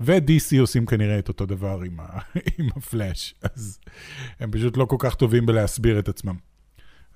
[0.00, 2.18] ו-DC עושים כנראה את אותו דבר עם, ה-
[2.58, 3.78] עם הפלאש, אז
[4.40, 6.34] הם פשוט לא כל כך טובים בלהסביר את עצמם.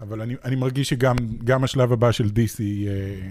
[0.01, 3.31] אבל אני, אני מרגיש שגם גם השלב הבא של DC, אה,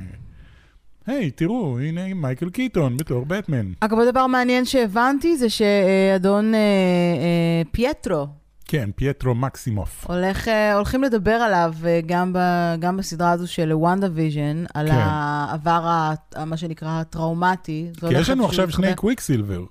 [1.06, 3.72] היי, תראו, הנה מייקל קיטון בתור בטמן.
[3.80, 8.28] אגב, הדבר מעניין שהבנתי זה שאדון אה, אה, פייטרו
[8.68, 10.06] כן, פייטרו מקסימוף.
[10.08, 12.40] הולך, אה, הולכים לדבר עליו אה, גם, ב,
[12.80, 14.96] גם בסדרה הזו של וונדה ויז'ן, על כן.
[14.98, 17.90] העבר, ה- מה שנקרא, הטראומטי.
[18.00, 18.96] כי יש לנו עכשיו שני.
[18.96, 19.64] קוויקסילבר.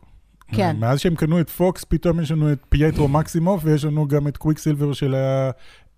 [0.52, 0.76] כן.
[0.78, 4.36] מאז שהם קנו את פוקס, פתאום יש לנו את פייטרו מקסימוף, ויש לנו גם את
[4.36, 5.14] קוויקסילבר של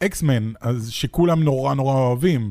[0.02, 2.50] ה X-Men, אז שכולם נורא נורא אוהבים.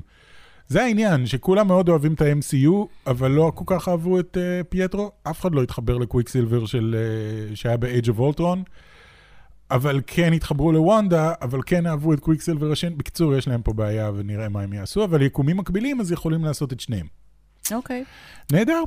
[0.67, 2.71] זה העניין, שכולם מאוד אוהבים את ה-MCU,
[3.07, 5.11] אבל לא כל כך אהבו את אה, פייטרו.
[5.23, 6.95] אף אחד לא התחבר לקוויקסילבר של,
[7.51, 8.57] אה, שהיה ב-Age of Ultron,
[9.71, 12.97] אבל כן התחברו לוונדה, אבל כן אהבו את קוויקסילבר הישן.
[12.97, 16.73] בקיצור, יש להם פה בעיה ונראה מה הם יעשו, אבל יקומים מקבילים, אז יכולים לעשות
[16.73, 17.07] את שניהם.
[17.71, 18.03] אוקיי.
[18.51, 18.83] נהדר.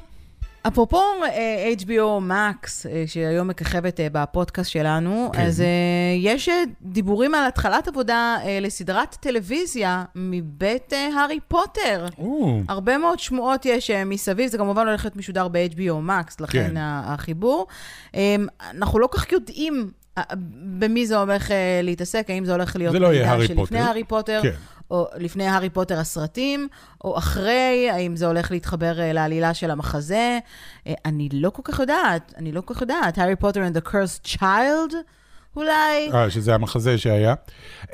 [0.62, 5.42] אפרופו אה, HBO Max, אה, שהיום מככבת אה, בפודקאסט שלנו, כן.
[5.42, 5.62] אז
[6.18, 6.48] יש
[6.82, 12.06] דיבורים על התחלת עבודה לסדרת טלוויזיה מבית הארי פוטר.
[12.18, 16.74] או, הרבה מאוד שמועות יש מסביב, זה כמובן הולך להיות משודר ב-HBO Max, לכן כן.
[16.78, 17.66] החיבור.
[18.14, 18.36] אה,
[18.70, 19.90] אנחנו לא כך יודעים
[20.78, 23.76] במי זה הולך אה, להתעסק, האם זה הולך להיות זה לא יהיה הארי פוטר.
[23.76, 24.50] הארי פוטר, כן.
[24.90, 26.68] או לפני הארי פוטר הסרטים,
[27.04, 30.38] או אחרי, האם זה הולך להתחבר אה, לעלילה של המחזה.
[30.86, 33.18] אה, אני לא כל כך יודעת, אני לא כל כך יודעת.
[33.18, 34.94] Harry Potter and the Cursed Child,
[35.56, 36.12] אולי?
[36.14, 37.34] אה, שזה המחזה שהיה.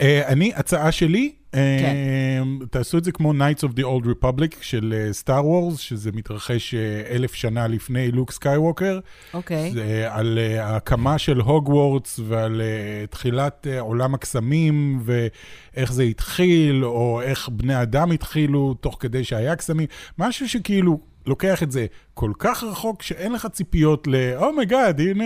[0.00, 1.32] אני, הצעה שלי,
[1.80, 2.66] כן.
[2.70, 6.74] תעשו את זה כמו Knights of the Old Republic של Star אה, Wars, שזה מתרחש
[6.74, 9.00] אה, אלף שנה לפני לוק סקייווקר.
[9.34, 9.70] אוקיי.
[9.72, 12.62] זה על אה, ההקמה של הוגוורטס ועל
[13.10, 19.86] תחילת עולם הקסמים ואיך זה התחיל, או איך בני אדם התחילו תוך כדי שהיה קסמים.
[20.18, 25.00] משהו שכאילו לוקח את זה כל כך רחוק שאין לך ציפיות ל, oh my god,
[25.00, 25.24] הנה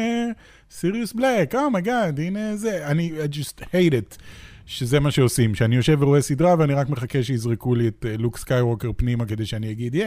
[0.71, 2.87] סיריוס בלק, oh my god, הנה זה.
[2.87, 4.17] אני I just hate it.
[4.71, 8.39] שזה מה שעושים, שאני יושב ורואה סדרה ואני רק מחכה שיזרקו לי את אה, לוק
[8.39, 10.07] סקייווקר פנימה כדי שאני אגיד, ייי,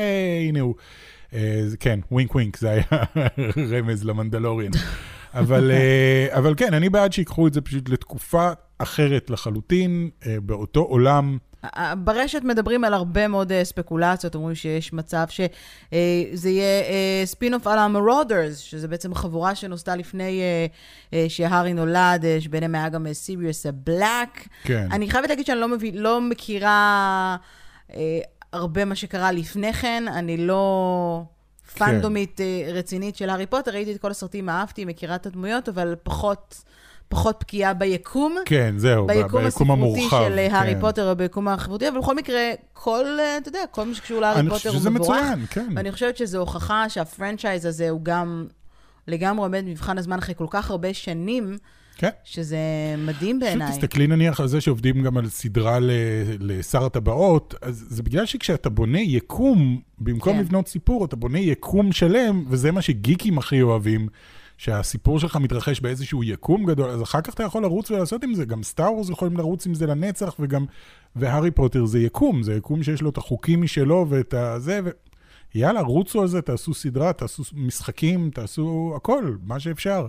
[0.49, 0.75] הנה הוא.
[1.33, 2.83] אה, זה- כן, wink wink, זה היה
[3.71, 4.71] רמז למנדלוריאן.
[5.33, 10.79] אבל, אה, אבל כן, אני בעד שיקחו את זה פשוט לתקופה אחרת לחלוטין, אה, באותו
[10.79, 11.37] עולם.
[11.97, 16.83] ברשת מדברים על הרבה מאוד אה, ספקולציות, אומרים שיש מצב שזה יהיה
[17.25, 20.41] ספין-אוף על המרודרס, שזה בעצם חבורה שנוסדה לפני
[21.27, 24.47] שהארי נולד, שביניהם היה גם סיריוס בלאק.
[24.63, 24.87] כן.
[24.91, 27.37] אני חייבת להגיד שאני לא, מביא, לא מכירה
[28.53, 31.23] הרבה מה שקרה לפני כן, אני לא...
[31.77, 32.73] פנדומית כן.
[32.73, 36.63] רצינית של הארי פוטר, ראיתי את כל הסרטים, אהבתי, מכירה את הדמויות, אבל פחות,
[37.13, 38.35] פחות בקיאה ביקום.
[38.45, 40.03] כן, זהו, ביקום, ביקום המורחב.
[40.03, 40.79] ביקום הספרותי של הארי כן.
[40.79, 43.05] פוטר, או ביקום החברותי, אבל בכל מקרה, כל,
[43.41, 44.79] אתה יודע, כל מה שקשור להארי פוטר הוא מבורך.
[44.79, 45.73] אני חושב שזה מצוין, כן.
[45.75, 48.47] ואני חושבת שזו הוכחה שהפרנצ'ייז הזה הוא גם
[49.07, 51.57] לגמרי עומד במבחן הזמן אחרי כל כך הרבה שנים.
[51.97, 52.09] כן.
[52.23, 52.57] שזה
[52.97, 53.67] מדהים בעיניי.
[53.67, 55.77] פשוט תסתכלי נניח על זה שעובדים גם על סדרה
[56.39, 60.39] לשר הטבעות, אז זה בגלל שכשאתה בונה יקום, במקום כן.
[60.39, 64.07] לבנות סיפור, אתה בונה יקום שלם, וזה מה שגיקים הכי אוהבים.
[64.63, 68.45] שהסיפור שלך מתרחש באיזשהו יקום גדול, אז אחר כך אתה יכול לרוץ ולעשות עם זה.
[68.45, 70.65] גם סטאר וורס יכולים לרוץ עם זה לנצח, וגם...
[71.15, 74.89] והארי פוטר זה יקום, זה יקום שיש לו את החוקים משלו ואת הזה, ו...
[75.55, 80.07] יאללה, רוצו על זה, תעשו סדרה, תעשו משחקים, תעשו הכל, מה שאפשר.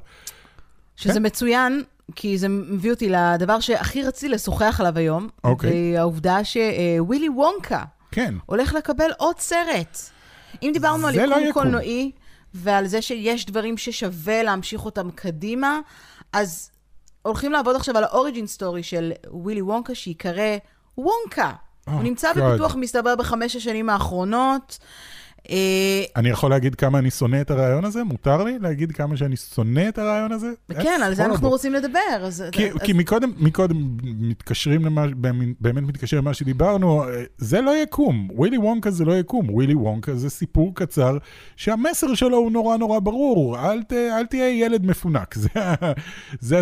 [0.96, 1.26] שזה כן?
[1.26, 1.82] מצוין,
[2.14, 5.94] כי זה מביא אותי לדבר שהכי רציתי לשוחח עליו היום, אוקיי.
[5.94, 8.34] והעובדה שווילי וונקה כן.
[8.46, 9.98] הולך לקבל עוד סרט.
[10.62, 12.10] אם דיברנו על לא יקום קולנועי,
[12.54, 15.80] ועל זה שיש דברים ששווה להמשיך אותם קדימה,
[16.32, 16.70] אז
[17.22, 20.56] הולכים לעבוד עכשיו על האוריג'ין סטורי של ווילי וונקה, שיקרא
[20.98, 21.52] וונקה.
[21.88, 22.40] Oh, הוא נמצא God.
[22.40, 24.78] בפיתוח, מסתבר, בחמש השנים האחרונות.
[25.50, 28.04] אה, אני יכול להגיד כמה אני שונא את הרעיון הזה?
[28.04, 30.52] מותר לי להגיד כמה שאני שונא את הרעיון הזה?
[30.82, 32.30] כן, על זה אנחנו רוצים לדבר.
[32.84, 35.06] כי מקודם מתקשרים למה,
[35.60, 38.28] באמת מתקשר למה שדיברנו, אה, זה לא יקום.
[38.32, 39.50] ווילי וונקה זה לא יקום.
[39.50, 41.18] ווילי וונקה זה סיפור קצר
[41.56, 43.58] שהמסר שלו הוא נורא נורא ברור.
[43.94, 45.34] אל תהיה ילד מפונק.
[46.40, 46.60] זה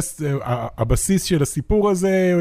[0.76, 2.34] הבסיס של הסיפור הזה,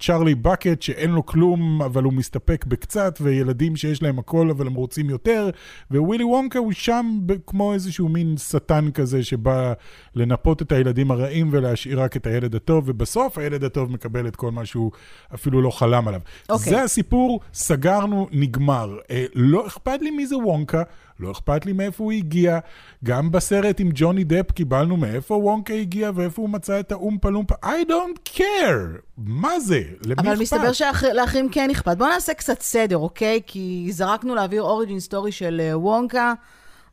[0.00, 4.74] צ'ארלי בקט שאין לו כלום, אבל הוא מסתפק בקצת, וילדים שיש להם הכל, אבל הם
[4.74, 5.50] רוצים יותר.
[5.90, 9.72] ווילי וונקה הוא שם כמו איזשהו מין שטן כזה שבא
[10.14, 14.50] לנפות את הילדים הרעים ולהשאיר רק את הילד הטוב, ובסוף הילד הטוב מקבל את כל
[14.50, 14.90] מה שהוא
[15.34, 16.20] אפילו לא חלם עליו.
[16.20, 16.52] Okay.
[16.52, 16.72] אוקיי.
[16.72, 18.96] זה הסיפור, סגרנו, נגמר.
[19.10, 20.82] אה, לא אכפת לי מי זה וונקה.
[21.20, 22.58] לא אכפת לי מאיפה הוא הגיע.
[23.04, 27.54] גם בסרט עם ג'וני דפ קיבלנו מאיפה וונקה הגיע ואיפה הוא מצא את האומפה לומפה.
[27.64, 29.00] I don't care.
[29.18, 29.80] מה זה?
[30.04, 30.26] למי אכפת?
[30.26, 31.96] אבל מסתבר שלאחרים כן אכפת.
[31.96, 33.40] בואו נעשה קצת סדר, אוקיי?
[33.46, 36.34] כי זרקנו להעביר origin story של uh, וונקה.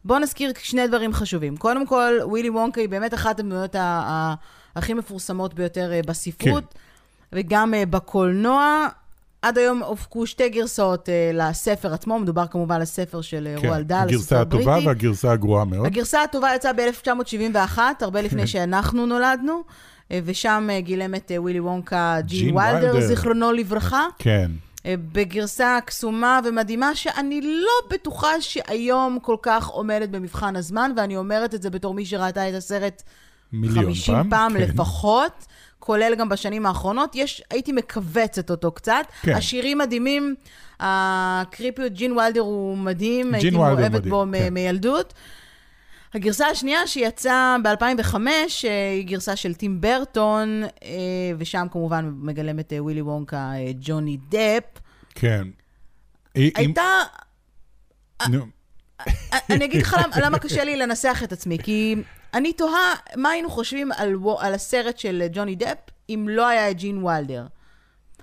[0.05, 1.57] בואו נזכיר שני דברים חשובים.
[1.57, 3.75] קודם כל, ווילי וונקה היא באמת אחת הדמויות
[4.75, 6.73] הכי מפורסמות ביותר uh, בספרות.
[6.73, 6.79] כן.
[7.33, 8.87] וגם uh, בקולנוע.
[9.43, 13.67] עד היום הופקו שתי גרסאות uh, לספר עצמו, מדובר כמובן על הספר של uh, כן,
[13.67, 14.15] רואלד דאל, הספר הבריטי.
[14.15, 15.85] הגרסה הטובה והגרסה הגרועה מאוד.
[15.85, 21.59] הגרסה הטובה יצאה ב-1971, הרבה לפני שאנחנו נולדנו, uh, ושם uh, גילם את uh, ווילי
[21.59, 24.05] וונקה ג'ין ויילדר, זיכרונו לברכה.
[24.19, 24.51] כן.
[24.87, 31.61] בגרסה קסומה ומדהימה, שאני לא בטוחה שהיום כל כך עומדת במבחן הזמן, ואני אומרת את
[31.61, 33.03] זה בתור מי שראתה את הסרט
[33.73, 34.59] 50 פעם, פעם כן.
[34.61, 35.45] לפחות.
[35.83, 37.15] כולל גם בשנים האחרונות.
[37.15, 39.05] יש, הייתי מכווצת אותו קצת.
[39.21, 39.33] כן.
[39.33, 40.35] השירים מדהימים,
[40.79, 44.53] הקריפיות, ג'ין וילדר הוא מדהים, הייתי מאוהבת בו כן.
[44.53, 45.13] מילדות.
[46.13, 50.89] הגרסה השנייה שיצאה ב-2005, אה, היא גרסה של טים ברטון, אה,
[51.37, 54.81] ושם כמובן מגלם את אה, ווילי וונקה, ג'וני דפ.
[55.15, 55.47] כן.
[56.35, 56.83] הייתה...
[59.49, 61.95] אני אגיד לך למה קשה לי לנסח את עצמי, כי
[62.33, 65.77] אני תוהה מה היינו חושבים על, על הסרט של ג'וני דפ
[66.09, 67.45] אם לא היה את ג'ין וילדר.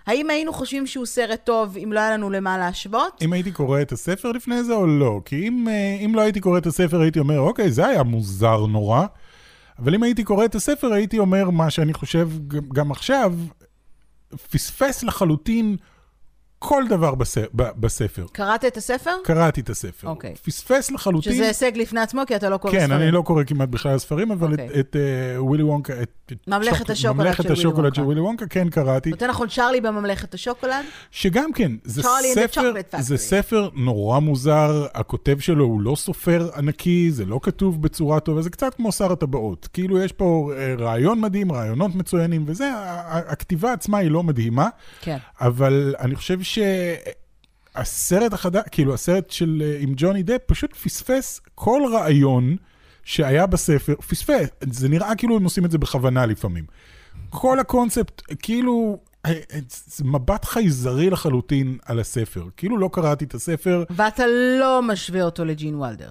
[0.07, 3.23] האם היינו חושבים שהוא סרט טוב אם לא היה לנו למה להשוות?
[3.23, 5.21] אם הייתי קורא את הספר לפני זה או לא?
[5.25, 8.67] כי אם, אה, אם לא הייתי קורא את הספר הייתי אומר, אוקיי, זה היה מוזר
[8.67, 9.07] נורא.
[9.79, 13.35] אבל אם הייתי קורא את הספר הייתי אומר מה שאני חושב גם עכשיו,
[14.51, 15.77] פספס לחלוטין
[16.63, 17.15] כל דבר
[17.55, 18.27] בספר.
[18.33, 19.17] קראת את הספר?
[19.25, 20.09] קראתי את הספר.
[20.09, 20.35] אוקיי.
[20.35, 21.33] פספס לחלוטין.
[21.33, 22.99] שזה הישג לפני עצמו, כי אתה לא קורא כן, ספרים.
[22.99, 24.55] כן, אני לא קורא כמעט בכלל ספרים, אבל okay.
[24.55, 24.81] את, אוקיי.
[24.81, 26.33] את uh, ווילי וונקה, את...
[26.47, 26.91] ממלכת שוק...
[26.91, 29.11] השוקולד ממלכת של השוקולד של ווילי וונקה, כן קראתי.
[29.11, 30.85] יותר נכון, צ'ארלי בממלכת השוקולד?
[31.11, 32.03] שגם כן, זה
[32.35, 38.21] ספר, זה ספר נורא מוזר, הכותב שלו הוא לא סופר ענקי, זה לא כתוב בצורה
[38.21, 39.69] טובה, זה קצת כמו שר הטבעות.
[39.73, 42.71] כאילו יש פה אה, רעיון מדהים, רעיונות מצוינים וזה,
[43.09, 44.69] הכתיבה עצמה היא לא מדהימה,
[45.01, 45.17] כן.
[45.41, 46.59] אבל אני חושב ש...
[47.75, 52.57] הסרט החדש, כאילו הסרט של אה, עם ג'וני דפ, פשוט פספס כל רעיון
[53.05, 56.65] שהיה בספר, פספס, זה נראה כאילו הם עושים את זה בכוונה לפעמים.
[57.31, 59.33] כל הקונספט, כאילו, אה,
[59.69, 62.45] זה מבט חייזרי לחלוטין על הספר.
[62.57, 63.85] כאילו לא קראתי את הספר.
[63.91, 64.25] ואתה
[64.61, 66.11] לא משווה אותו לג'ין וולדר.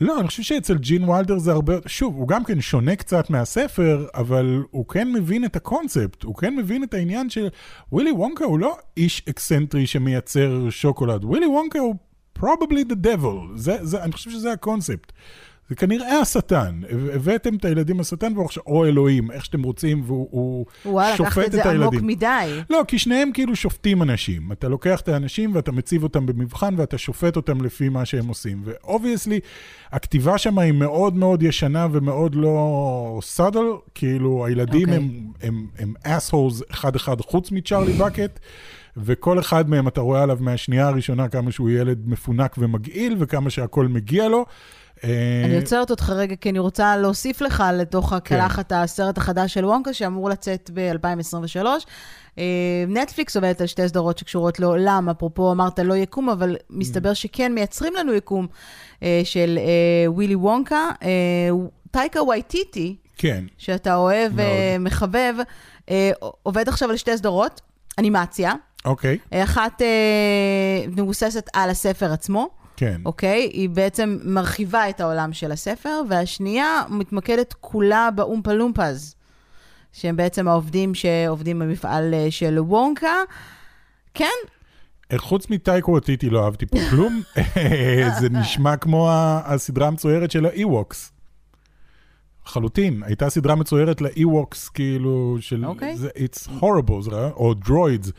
[0.00, 4.06] לא, אני חושב שאצל ג'ין וולדר זה הרבה, שוב, הוא גם כן שונה קצת מהספר,
[4.14, 7.48] אבל הוא כן מבין את הקונספט, הוא כן מבין את העניין של
[7.92, 11.94] ווילי וונקה הוא לא איש אקסנטרי שמייצר שוקולד, ווילי וונקה הוא
[12.38, 15.12] probably the devil, זה, זה, אני חושב שזה הקונספט.
[15.68, 16.80] זה כנראה השטן,
[17.14, 18.32] הבאתם את הילדים לשטן,
[18.66, 21.54] או אלוהים, איך שאתם רוצים, והוא וואלה, שופט את הילדים.
[21.54, 22.60] וואלה, לקחת את זה עמוק מדי.
[22.70, 24.52] לא, כי שניהם כאילו שופטים אנשים.
[24.52, 28.62] אתה לוקח את האנשים ואתה מציב אותם במבחן ואתה שופט אותם לפי מה שהם עושים.
[28.64, 29.40] ו obviously,
[29.92, 34.92] הכתיבה שם היא מאוד מאוד ישנה ומאוד לא subtle, כאילו הילדים okay.
[34.92, 34.96] אוקיי.
[35.42, 38.40] הם, הם, הם assholes אחד-אחד חוץ מצ'ארלי בקט.
[38.96, 43.88] וכל אחד מהם אתה רואה עליו מהשנייה הראשונה כמה שהוא ילד מפונק ומגעיל וכמה שהכל
[43.88, 44.46] מגיע לו.
[45.44, 48.74] אני עוצרת אותך רגע, כי אני רוצה להוסיף לך לתוך הקלחת כן.
[48.74, 51.66] הסרט החדש של וונקה, שאמור לצאת ב-2023.
[52.88, 57.94] נטפליקס עובדת על שתי סדרות שקשורות לעולם, אפרופו אמרת לא יקום, אבל מסתבר שכן מייצרים
[57.94, 58.46] לנו יקום
[59.02, 60.90] אה, של אה, ווילי וונקה.
[61.90, 63.44] טייקה וייטיטי, כן.
[63.58, 65.34] שאתה אוהב ומחבב,
[66.42, 67.60] עובד עכשיו על שתי סדרות,
[67.98, 68.52] אנימציה.
[68.84, 69.18] אוקיי.
[69.32, 69.82] אחת
[70.88, 72.63] מבוססת על הספר עצמו.
[72.76, 73.00] כן.
[73.04, 73.50] אוקיי?
[73.52, 79.14] היא בעצם מרחיבה את העולם של הספר, והשנייה מתמקדת כולה באומפה לומפז,
[79.92, 83.16] שהם בעצם העובדים שעובדים במפעל אה, של וונקה.
[84.14, 84.24] כן.
[85.12, 87.22] אה, חוץ מטייקה וואיטיטי לא אהבתי פה כלום,
[88.20, 89.08] זה נשמע כמו
[89.44, 91.14] הסדרה המצוירת של האי-ווקס.
[92.46, 95.66] לחלוטין, הייתה סדרה מצוירת לאי-ווקס, כאילו, של...
[95.66, 95.94] אוקיי.
[95.94, 98.12] It's horrible, או דרוידס.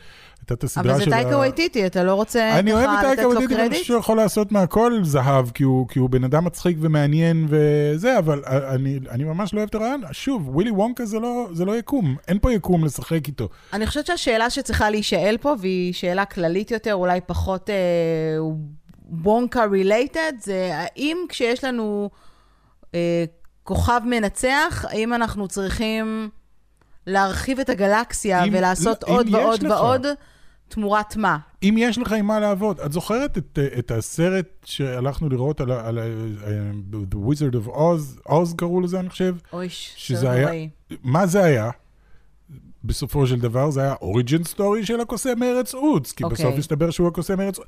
[0.50, 0.90] הייתה את הסדרה של.
[0.90, 2.78] אבל זה טייקה וייטיטי, אתה לא רוצה ככה לתת לו קרדיט?
[2.78, 5.98] אני אוהב את טייקה וייטיטי, ואני חושב שהוא יכול לעשות מהכל זהב, כי הוא, כי
[5.98, 10.02] הוא בן אדם מצחיק ומעניין וזה, אבל אני, אני ממש לא אוהב את הרעיון.
[10.12, 13.48] שוב, ווילי וונקה זה לא, זה לא יקום, אין פה יקום לשחק איתו.
[13.72, 17.74] אני חושבת שהשאלה שצריכה להישאל פה, והיא שאלה כללית יותר, אולי פחות אה,
[19.22, 22.10] וונקה רילייטד, זה האם כשיש לנו
[22.94, 23.24] אה,
[23.64, 26.30] כוכב מנצח, האם אנחנו צריכים...
[27.06, 29.28] להרחיב את הגלקסיה אם, ולעשות לא, עוד
[29.64, 30.18] ועוד לך.
[30.68, 31.38] תמורת מה?
[31.62, 32.80] אם יש לך עם מה לעבוד.
[32.80, 38.28] את זוכרת את, את הסרט שהלכנו לראות על, על, על uh, The Wizard of Oz,
[38.28, 39.34] Oz קראו לזה, אני חושב?
[39.52, 40.42] אוי, שזה היה...
[40.42, 40.68] נוראי.
[41.02, 41.70] מה זה היה?
[42.84, 46.28] בסופו של דבר זה היה origin story של הקוסם מארץ עוץ, כי okay.
[46.28, 46.58] בסוף אוקיי.
[46.58, 47.66] הסתבר שהוא הקוסם מארץ עוץ.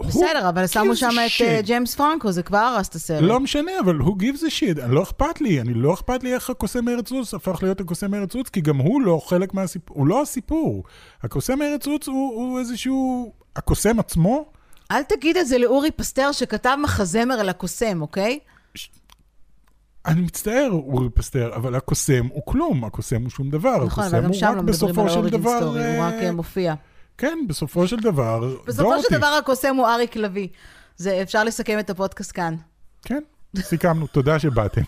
[0.00, 3.22] בסדר, אבל שמו שם את אה, ג'יימס פרנקו, זה כבר הרס את הסרט.
[3.22, 4.86] לא משנה, אבל who gives a shit?
[4.86, 8.34] לא אכפת לי, אני לא אכפת לי איך הקוסם מארץ עוץ הפך להיות הקוסם מארץ
[8.34, 10.84] עוץ, כי גם הוא לא חלק מהסיפור, הוא לא הסיפור.
[11.22, 13.32] הקוסם מארץ עוץ הוא, איזשהו...
[13.56, 14.44] הקוסם עצמו...
[14.90, 18.38] אל תגיד את זה לאורי פסטר שכתב מחזמר על הקוסם, אוקיי?
[20.06, 23.84] אני מצטער, אורי פסטר, אבל הקוסם הוא כלום, הקוסם הוא שום דבר.
[23.84, 26.74] נכון, אבל גם שם לא מדברים על ה origin story, הוא רק אה, מופיע.
[27.18, 30.48] כן, בסופו של דבר, בסופו של דבר הקוסם הוא אריק לביא.
[30.96, 32.54] זה, אפשר לסכם את הפודקאסט כאן.
[33.02, 33.22] כן,
[33.56, 34.82] סיכמנו, תודה שבאתם.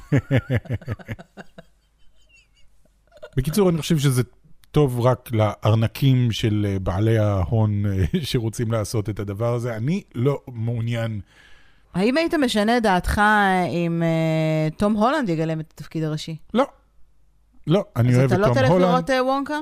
[3.37, 4.23] בקיצור, אני חושב שזה
[4.71, 9.77] טוב רק לארנקים של אה, בעלי ההון אה, שרוצים לעשות את הדבר הזה.
[9.77, 11.21] אני לא מעוניין.
[11.95, 13.21] האם היית משנה את דעתך
[13.71, 16.37] אם uh, תום הולנד יגלם את התפקיד הראשי?
[16.55, 16.65] לא.
[17.67, 18.59] לא, אני אוהב את תום הולנד.
[18.59, 19.59] אז אתה לא תלך לראות וונקה?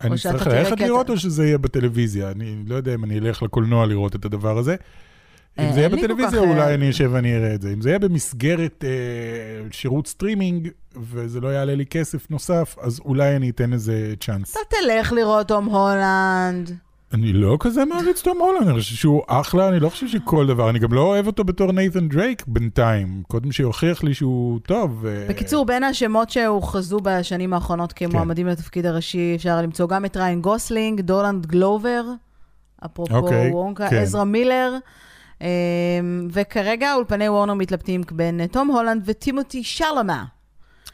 [0.00, 2.30] אני צריך ללכת לראות או שזה יהיה בטלוויזיה?
[2.30, 4.76] אני לא יודע אם אני אלך לקולנוע לראות את הדבר הזה.
[5.58, 7.72] אם אה, זה יהיה בטלוויזיה, אולי אה, אני אשב ואני אראה את זה.
[7.72, 13.36] אם זה יהיה במסגרת אה, שירות סטרימינג, וזה לא יעלה לי כסף נוסף, אז אולי
[13.36, 14.50] אני אתן איזה chance.
[14.50, 16.85] אתה תלך לראות תום הולנד.
[17.12, 20.70] אני לא כזה מעריץ תום הולנד, אני חושב שהוא אחלה, אני לא חושב שכל דבר,
[20.70, 25.06] אני גם לא אוהב אותו בתור נייתן דרייק בינתיים, קודם שיוכיח לי שהוא טוב.
[25.28, 28.52] בקיצור, בין השמות שהוכרזו בשנים האחרונות כמועמדים כן.
[28.52, 32.04] לתפקיד הראשי, אפשר למצוא גם את ריין גוסלינג, דונלד גלובר,
[32.84, 33.96] אפרופו okay, אוקיי, וונקה, כן.
[33.96, 34.76] עזרא מילר,
[35.40, 35.46] אמ,
[36.32, 40.24] וכרגע אולפני וורנר מתלבטים בין תום הולנד וטימותי שאלאמה.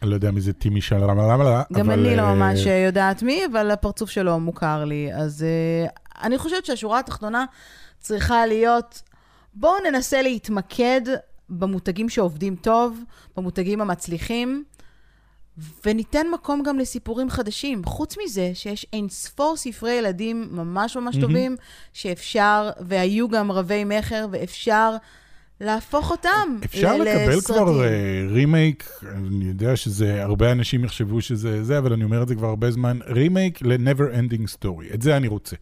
[0.03, 1.61] אני לא יודע מי זה טימי שאלאמה, אבל...
[1.73, 5.11] גם אני לא ממש יודעת מי, אבל הפרצוף שלו מוכר לי.
[5.15, 5.47] אז
[6.23, 7.45] אני חושבת שהשורה התחתונה
[8.01, 9.03] צריכה להיות,
[9.55, 11.01] בואו ננסה להתמקד
[11.49, 13.01] במותגים שעובדים טוב,
[13.37, 14.65] במותגים המצליחים,
[15.87, 17.85] וניתן מקום גם לסיפורים חדשים.
[17.85, 21.21] חוץ מזה, שיש אין ספור ספרי ילדים ממש ממש mm-hmm.
[21.21, 21.57] טובים,
[21.93, 24.97] שאפשר, והיו גם רבי מכר, ואפשר
[25.61, 27.83] להפוך אותם אפשר לקבל כבר
[28.29, 32.35] רימייק, uh, אני יודע שזה, הרבה אנשים יחשבו שזה זה, אבל אני אומר את זה
[32.35, 35.57] כבר הרבה זמן, רימייק ל-never ending story, את זה אני רוצה.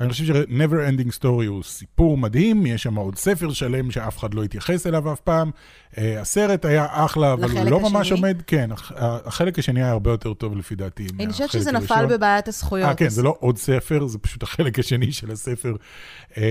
[0.00, 4.34] אני חושב ש-Never Ending Story הוא סיפור מדהים, יש שם עוד ספר שלם שאף אחד
[4.34, 5.50] לא התייחס אליו אף פעם.
[5.98, 8.16] אה, הסרט היה אחלה, אבל הוא לא ממש השני?
[8.20, 11.06] עומד, כן, הח- החלק השני היה הרבה יותר טוב לפי דעתי.
[11.20, 12.16] אני חושבת שזה נפל הראשון.
[12.16, 12.88] בבעיית הזכויות.
[12.88, 15.74] אה, כן, זה לא עוד ספר, זה פשוט החלק השני של הספר.
[16.36, 16.42] אה,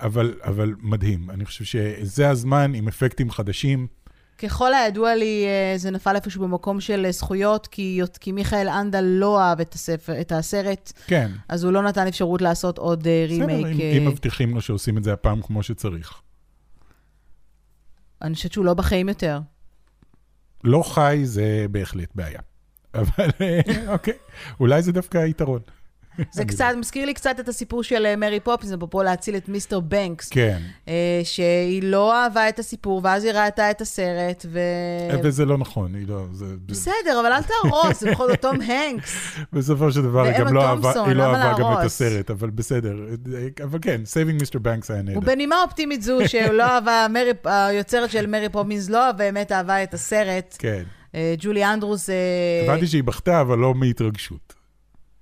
[0.00, 3.86] אבל, אבל מדהים, אני חושב שזה הזמן עם אפקטים חדשים.
[4.42, 9.00] ככל הידוע לי, אה, זה נפל איפשהו במקום של אה, זכויות, כי, כי מיכאל אנדל
[9.00, 13.26] לא אהב את, הספר, את הסרט, כן, אז הוא לא נתן אפשרות לעשות עוד אה,
[13.28, 13.66] בסדר, רימייק.
[13.66, 16.20] אם, אה, אם מבטיחים לו שעושים את זה הפעם כמו שצריך.
[18.22, 19.40] אני חושבת שהוא לא בחיים יותר.
[20.64, 22.40] לא חי זה בהחלט בעיה.
[22.94, 23.28] אבל
[23.94, 24.14] אוקיי,
[24.60, 25.60] אולי זה דווקא היתרון.
[26.30, 29.80] זה קצת, מזכיר לי קצת את הסיפור של אה, מרי פופינס, אפרופו להציל את מיסטר
[29.80, 34.60] בנקס, כן, אה, שהיא לא אהבה את הסיפור, ואז היא ראתה את הסרט, ו...
[35.22, 36.24] וזה לא נכון, היא לא...
[36.32, 39.36] זה, בסדר, אבל אל תהרוס, זה בכל זאת תום הנקס.
[39.52, 41.84] בסופו של דבר היא גם לא אהבה, היא לא אהבה גם את?
[41.84, 42.96] הסרט, אבל בסדר.
[43.64, 44.56] אבל כן, Saving Mr.
[44.56, 45.18] Banks היה נהדר.
[45.18, 49.94] ובנימה אופטימית זו, שהוא לא אהבה, מרי, היוצרת של מרי פופינס לא באמת אהבה את
[49.94, 50.56] הסרט.
[50.58, 50.82] כן.
[51.14, 52.14] אה, ג'ולי אנדרוס, אה,
[52.64, 54.61] הבנתי שהיא בכתה, אבל לא מהתרגשות.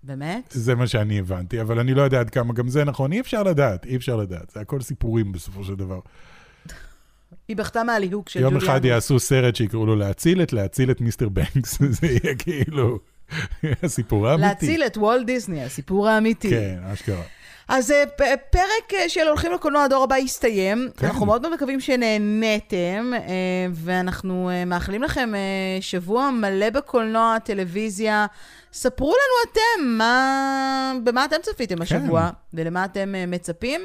[0.03, 0.45] באמת?
[0.51, 3.13] זה מה שאני הבנתי, אבל אני לא יודע עד כמה גם זה נכון.
[3.13, 4.51] אי אפשר לדעת, אי אפשר לדעת.
[4.51, 6.01] זה הכל סיפורים בסופו של דבר.
[7.49, 8.85] היא בכתה מהליהוק של יום אחד.
[8.85, 12.99] יעשו סרט שיקראו לו להציל את, להציל את מיסטר בנקס, זה יהיה כאילו
[13.83, 14.49] הסיפור האמיתי.
[14.49, 16.51] להציל את וולט דיסני, הסיפור האמיתי.
[16.51, 17.23] כן, אשכרה.
[17.71, 18.05] אז אה,
[18.51, 20.89] פרק אה, של הולכים לקולנוע הדור הבא הסתיים.
[20.97, 21.07] כן.
[21.07, 23.21] אנחנו מאוד מאוד מקווים שנהניתם, אה,
[23.73, 25.33] ואנחנו מאחלים לכם
[25.81, 28.27] שבוע מלא בקולנוע, טלוויזיה.
[28.73, 33.81] ספרו לנו אתם, מה, במה אתם צפיתם השבוע, ולמה אתם מצפים.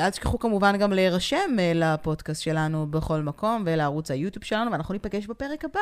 [0.00, 5.64] אל תשכחו כמובן גם להירשם לפודקאסט שלנו בכל מקום, ולערוץ היוטיוב שלנו, ואנחנו ניפגש בפרק
[5.64, 5.80] הבא.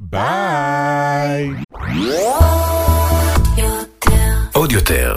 [0.00, 1.50] ביי.
[4.52, 5.16] עוד יותר,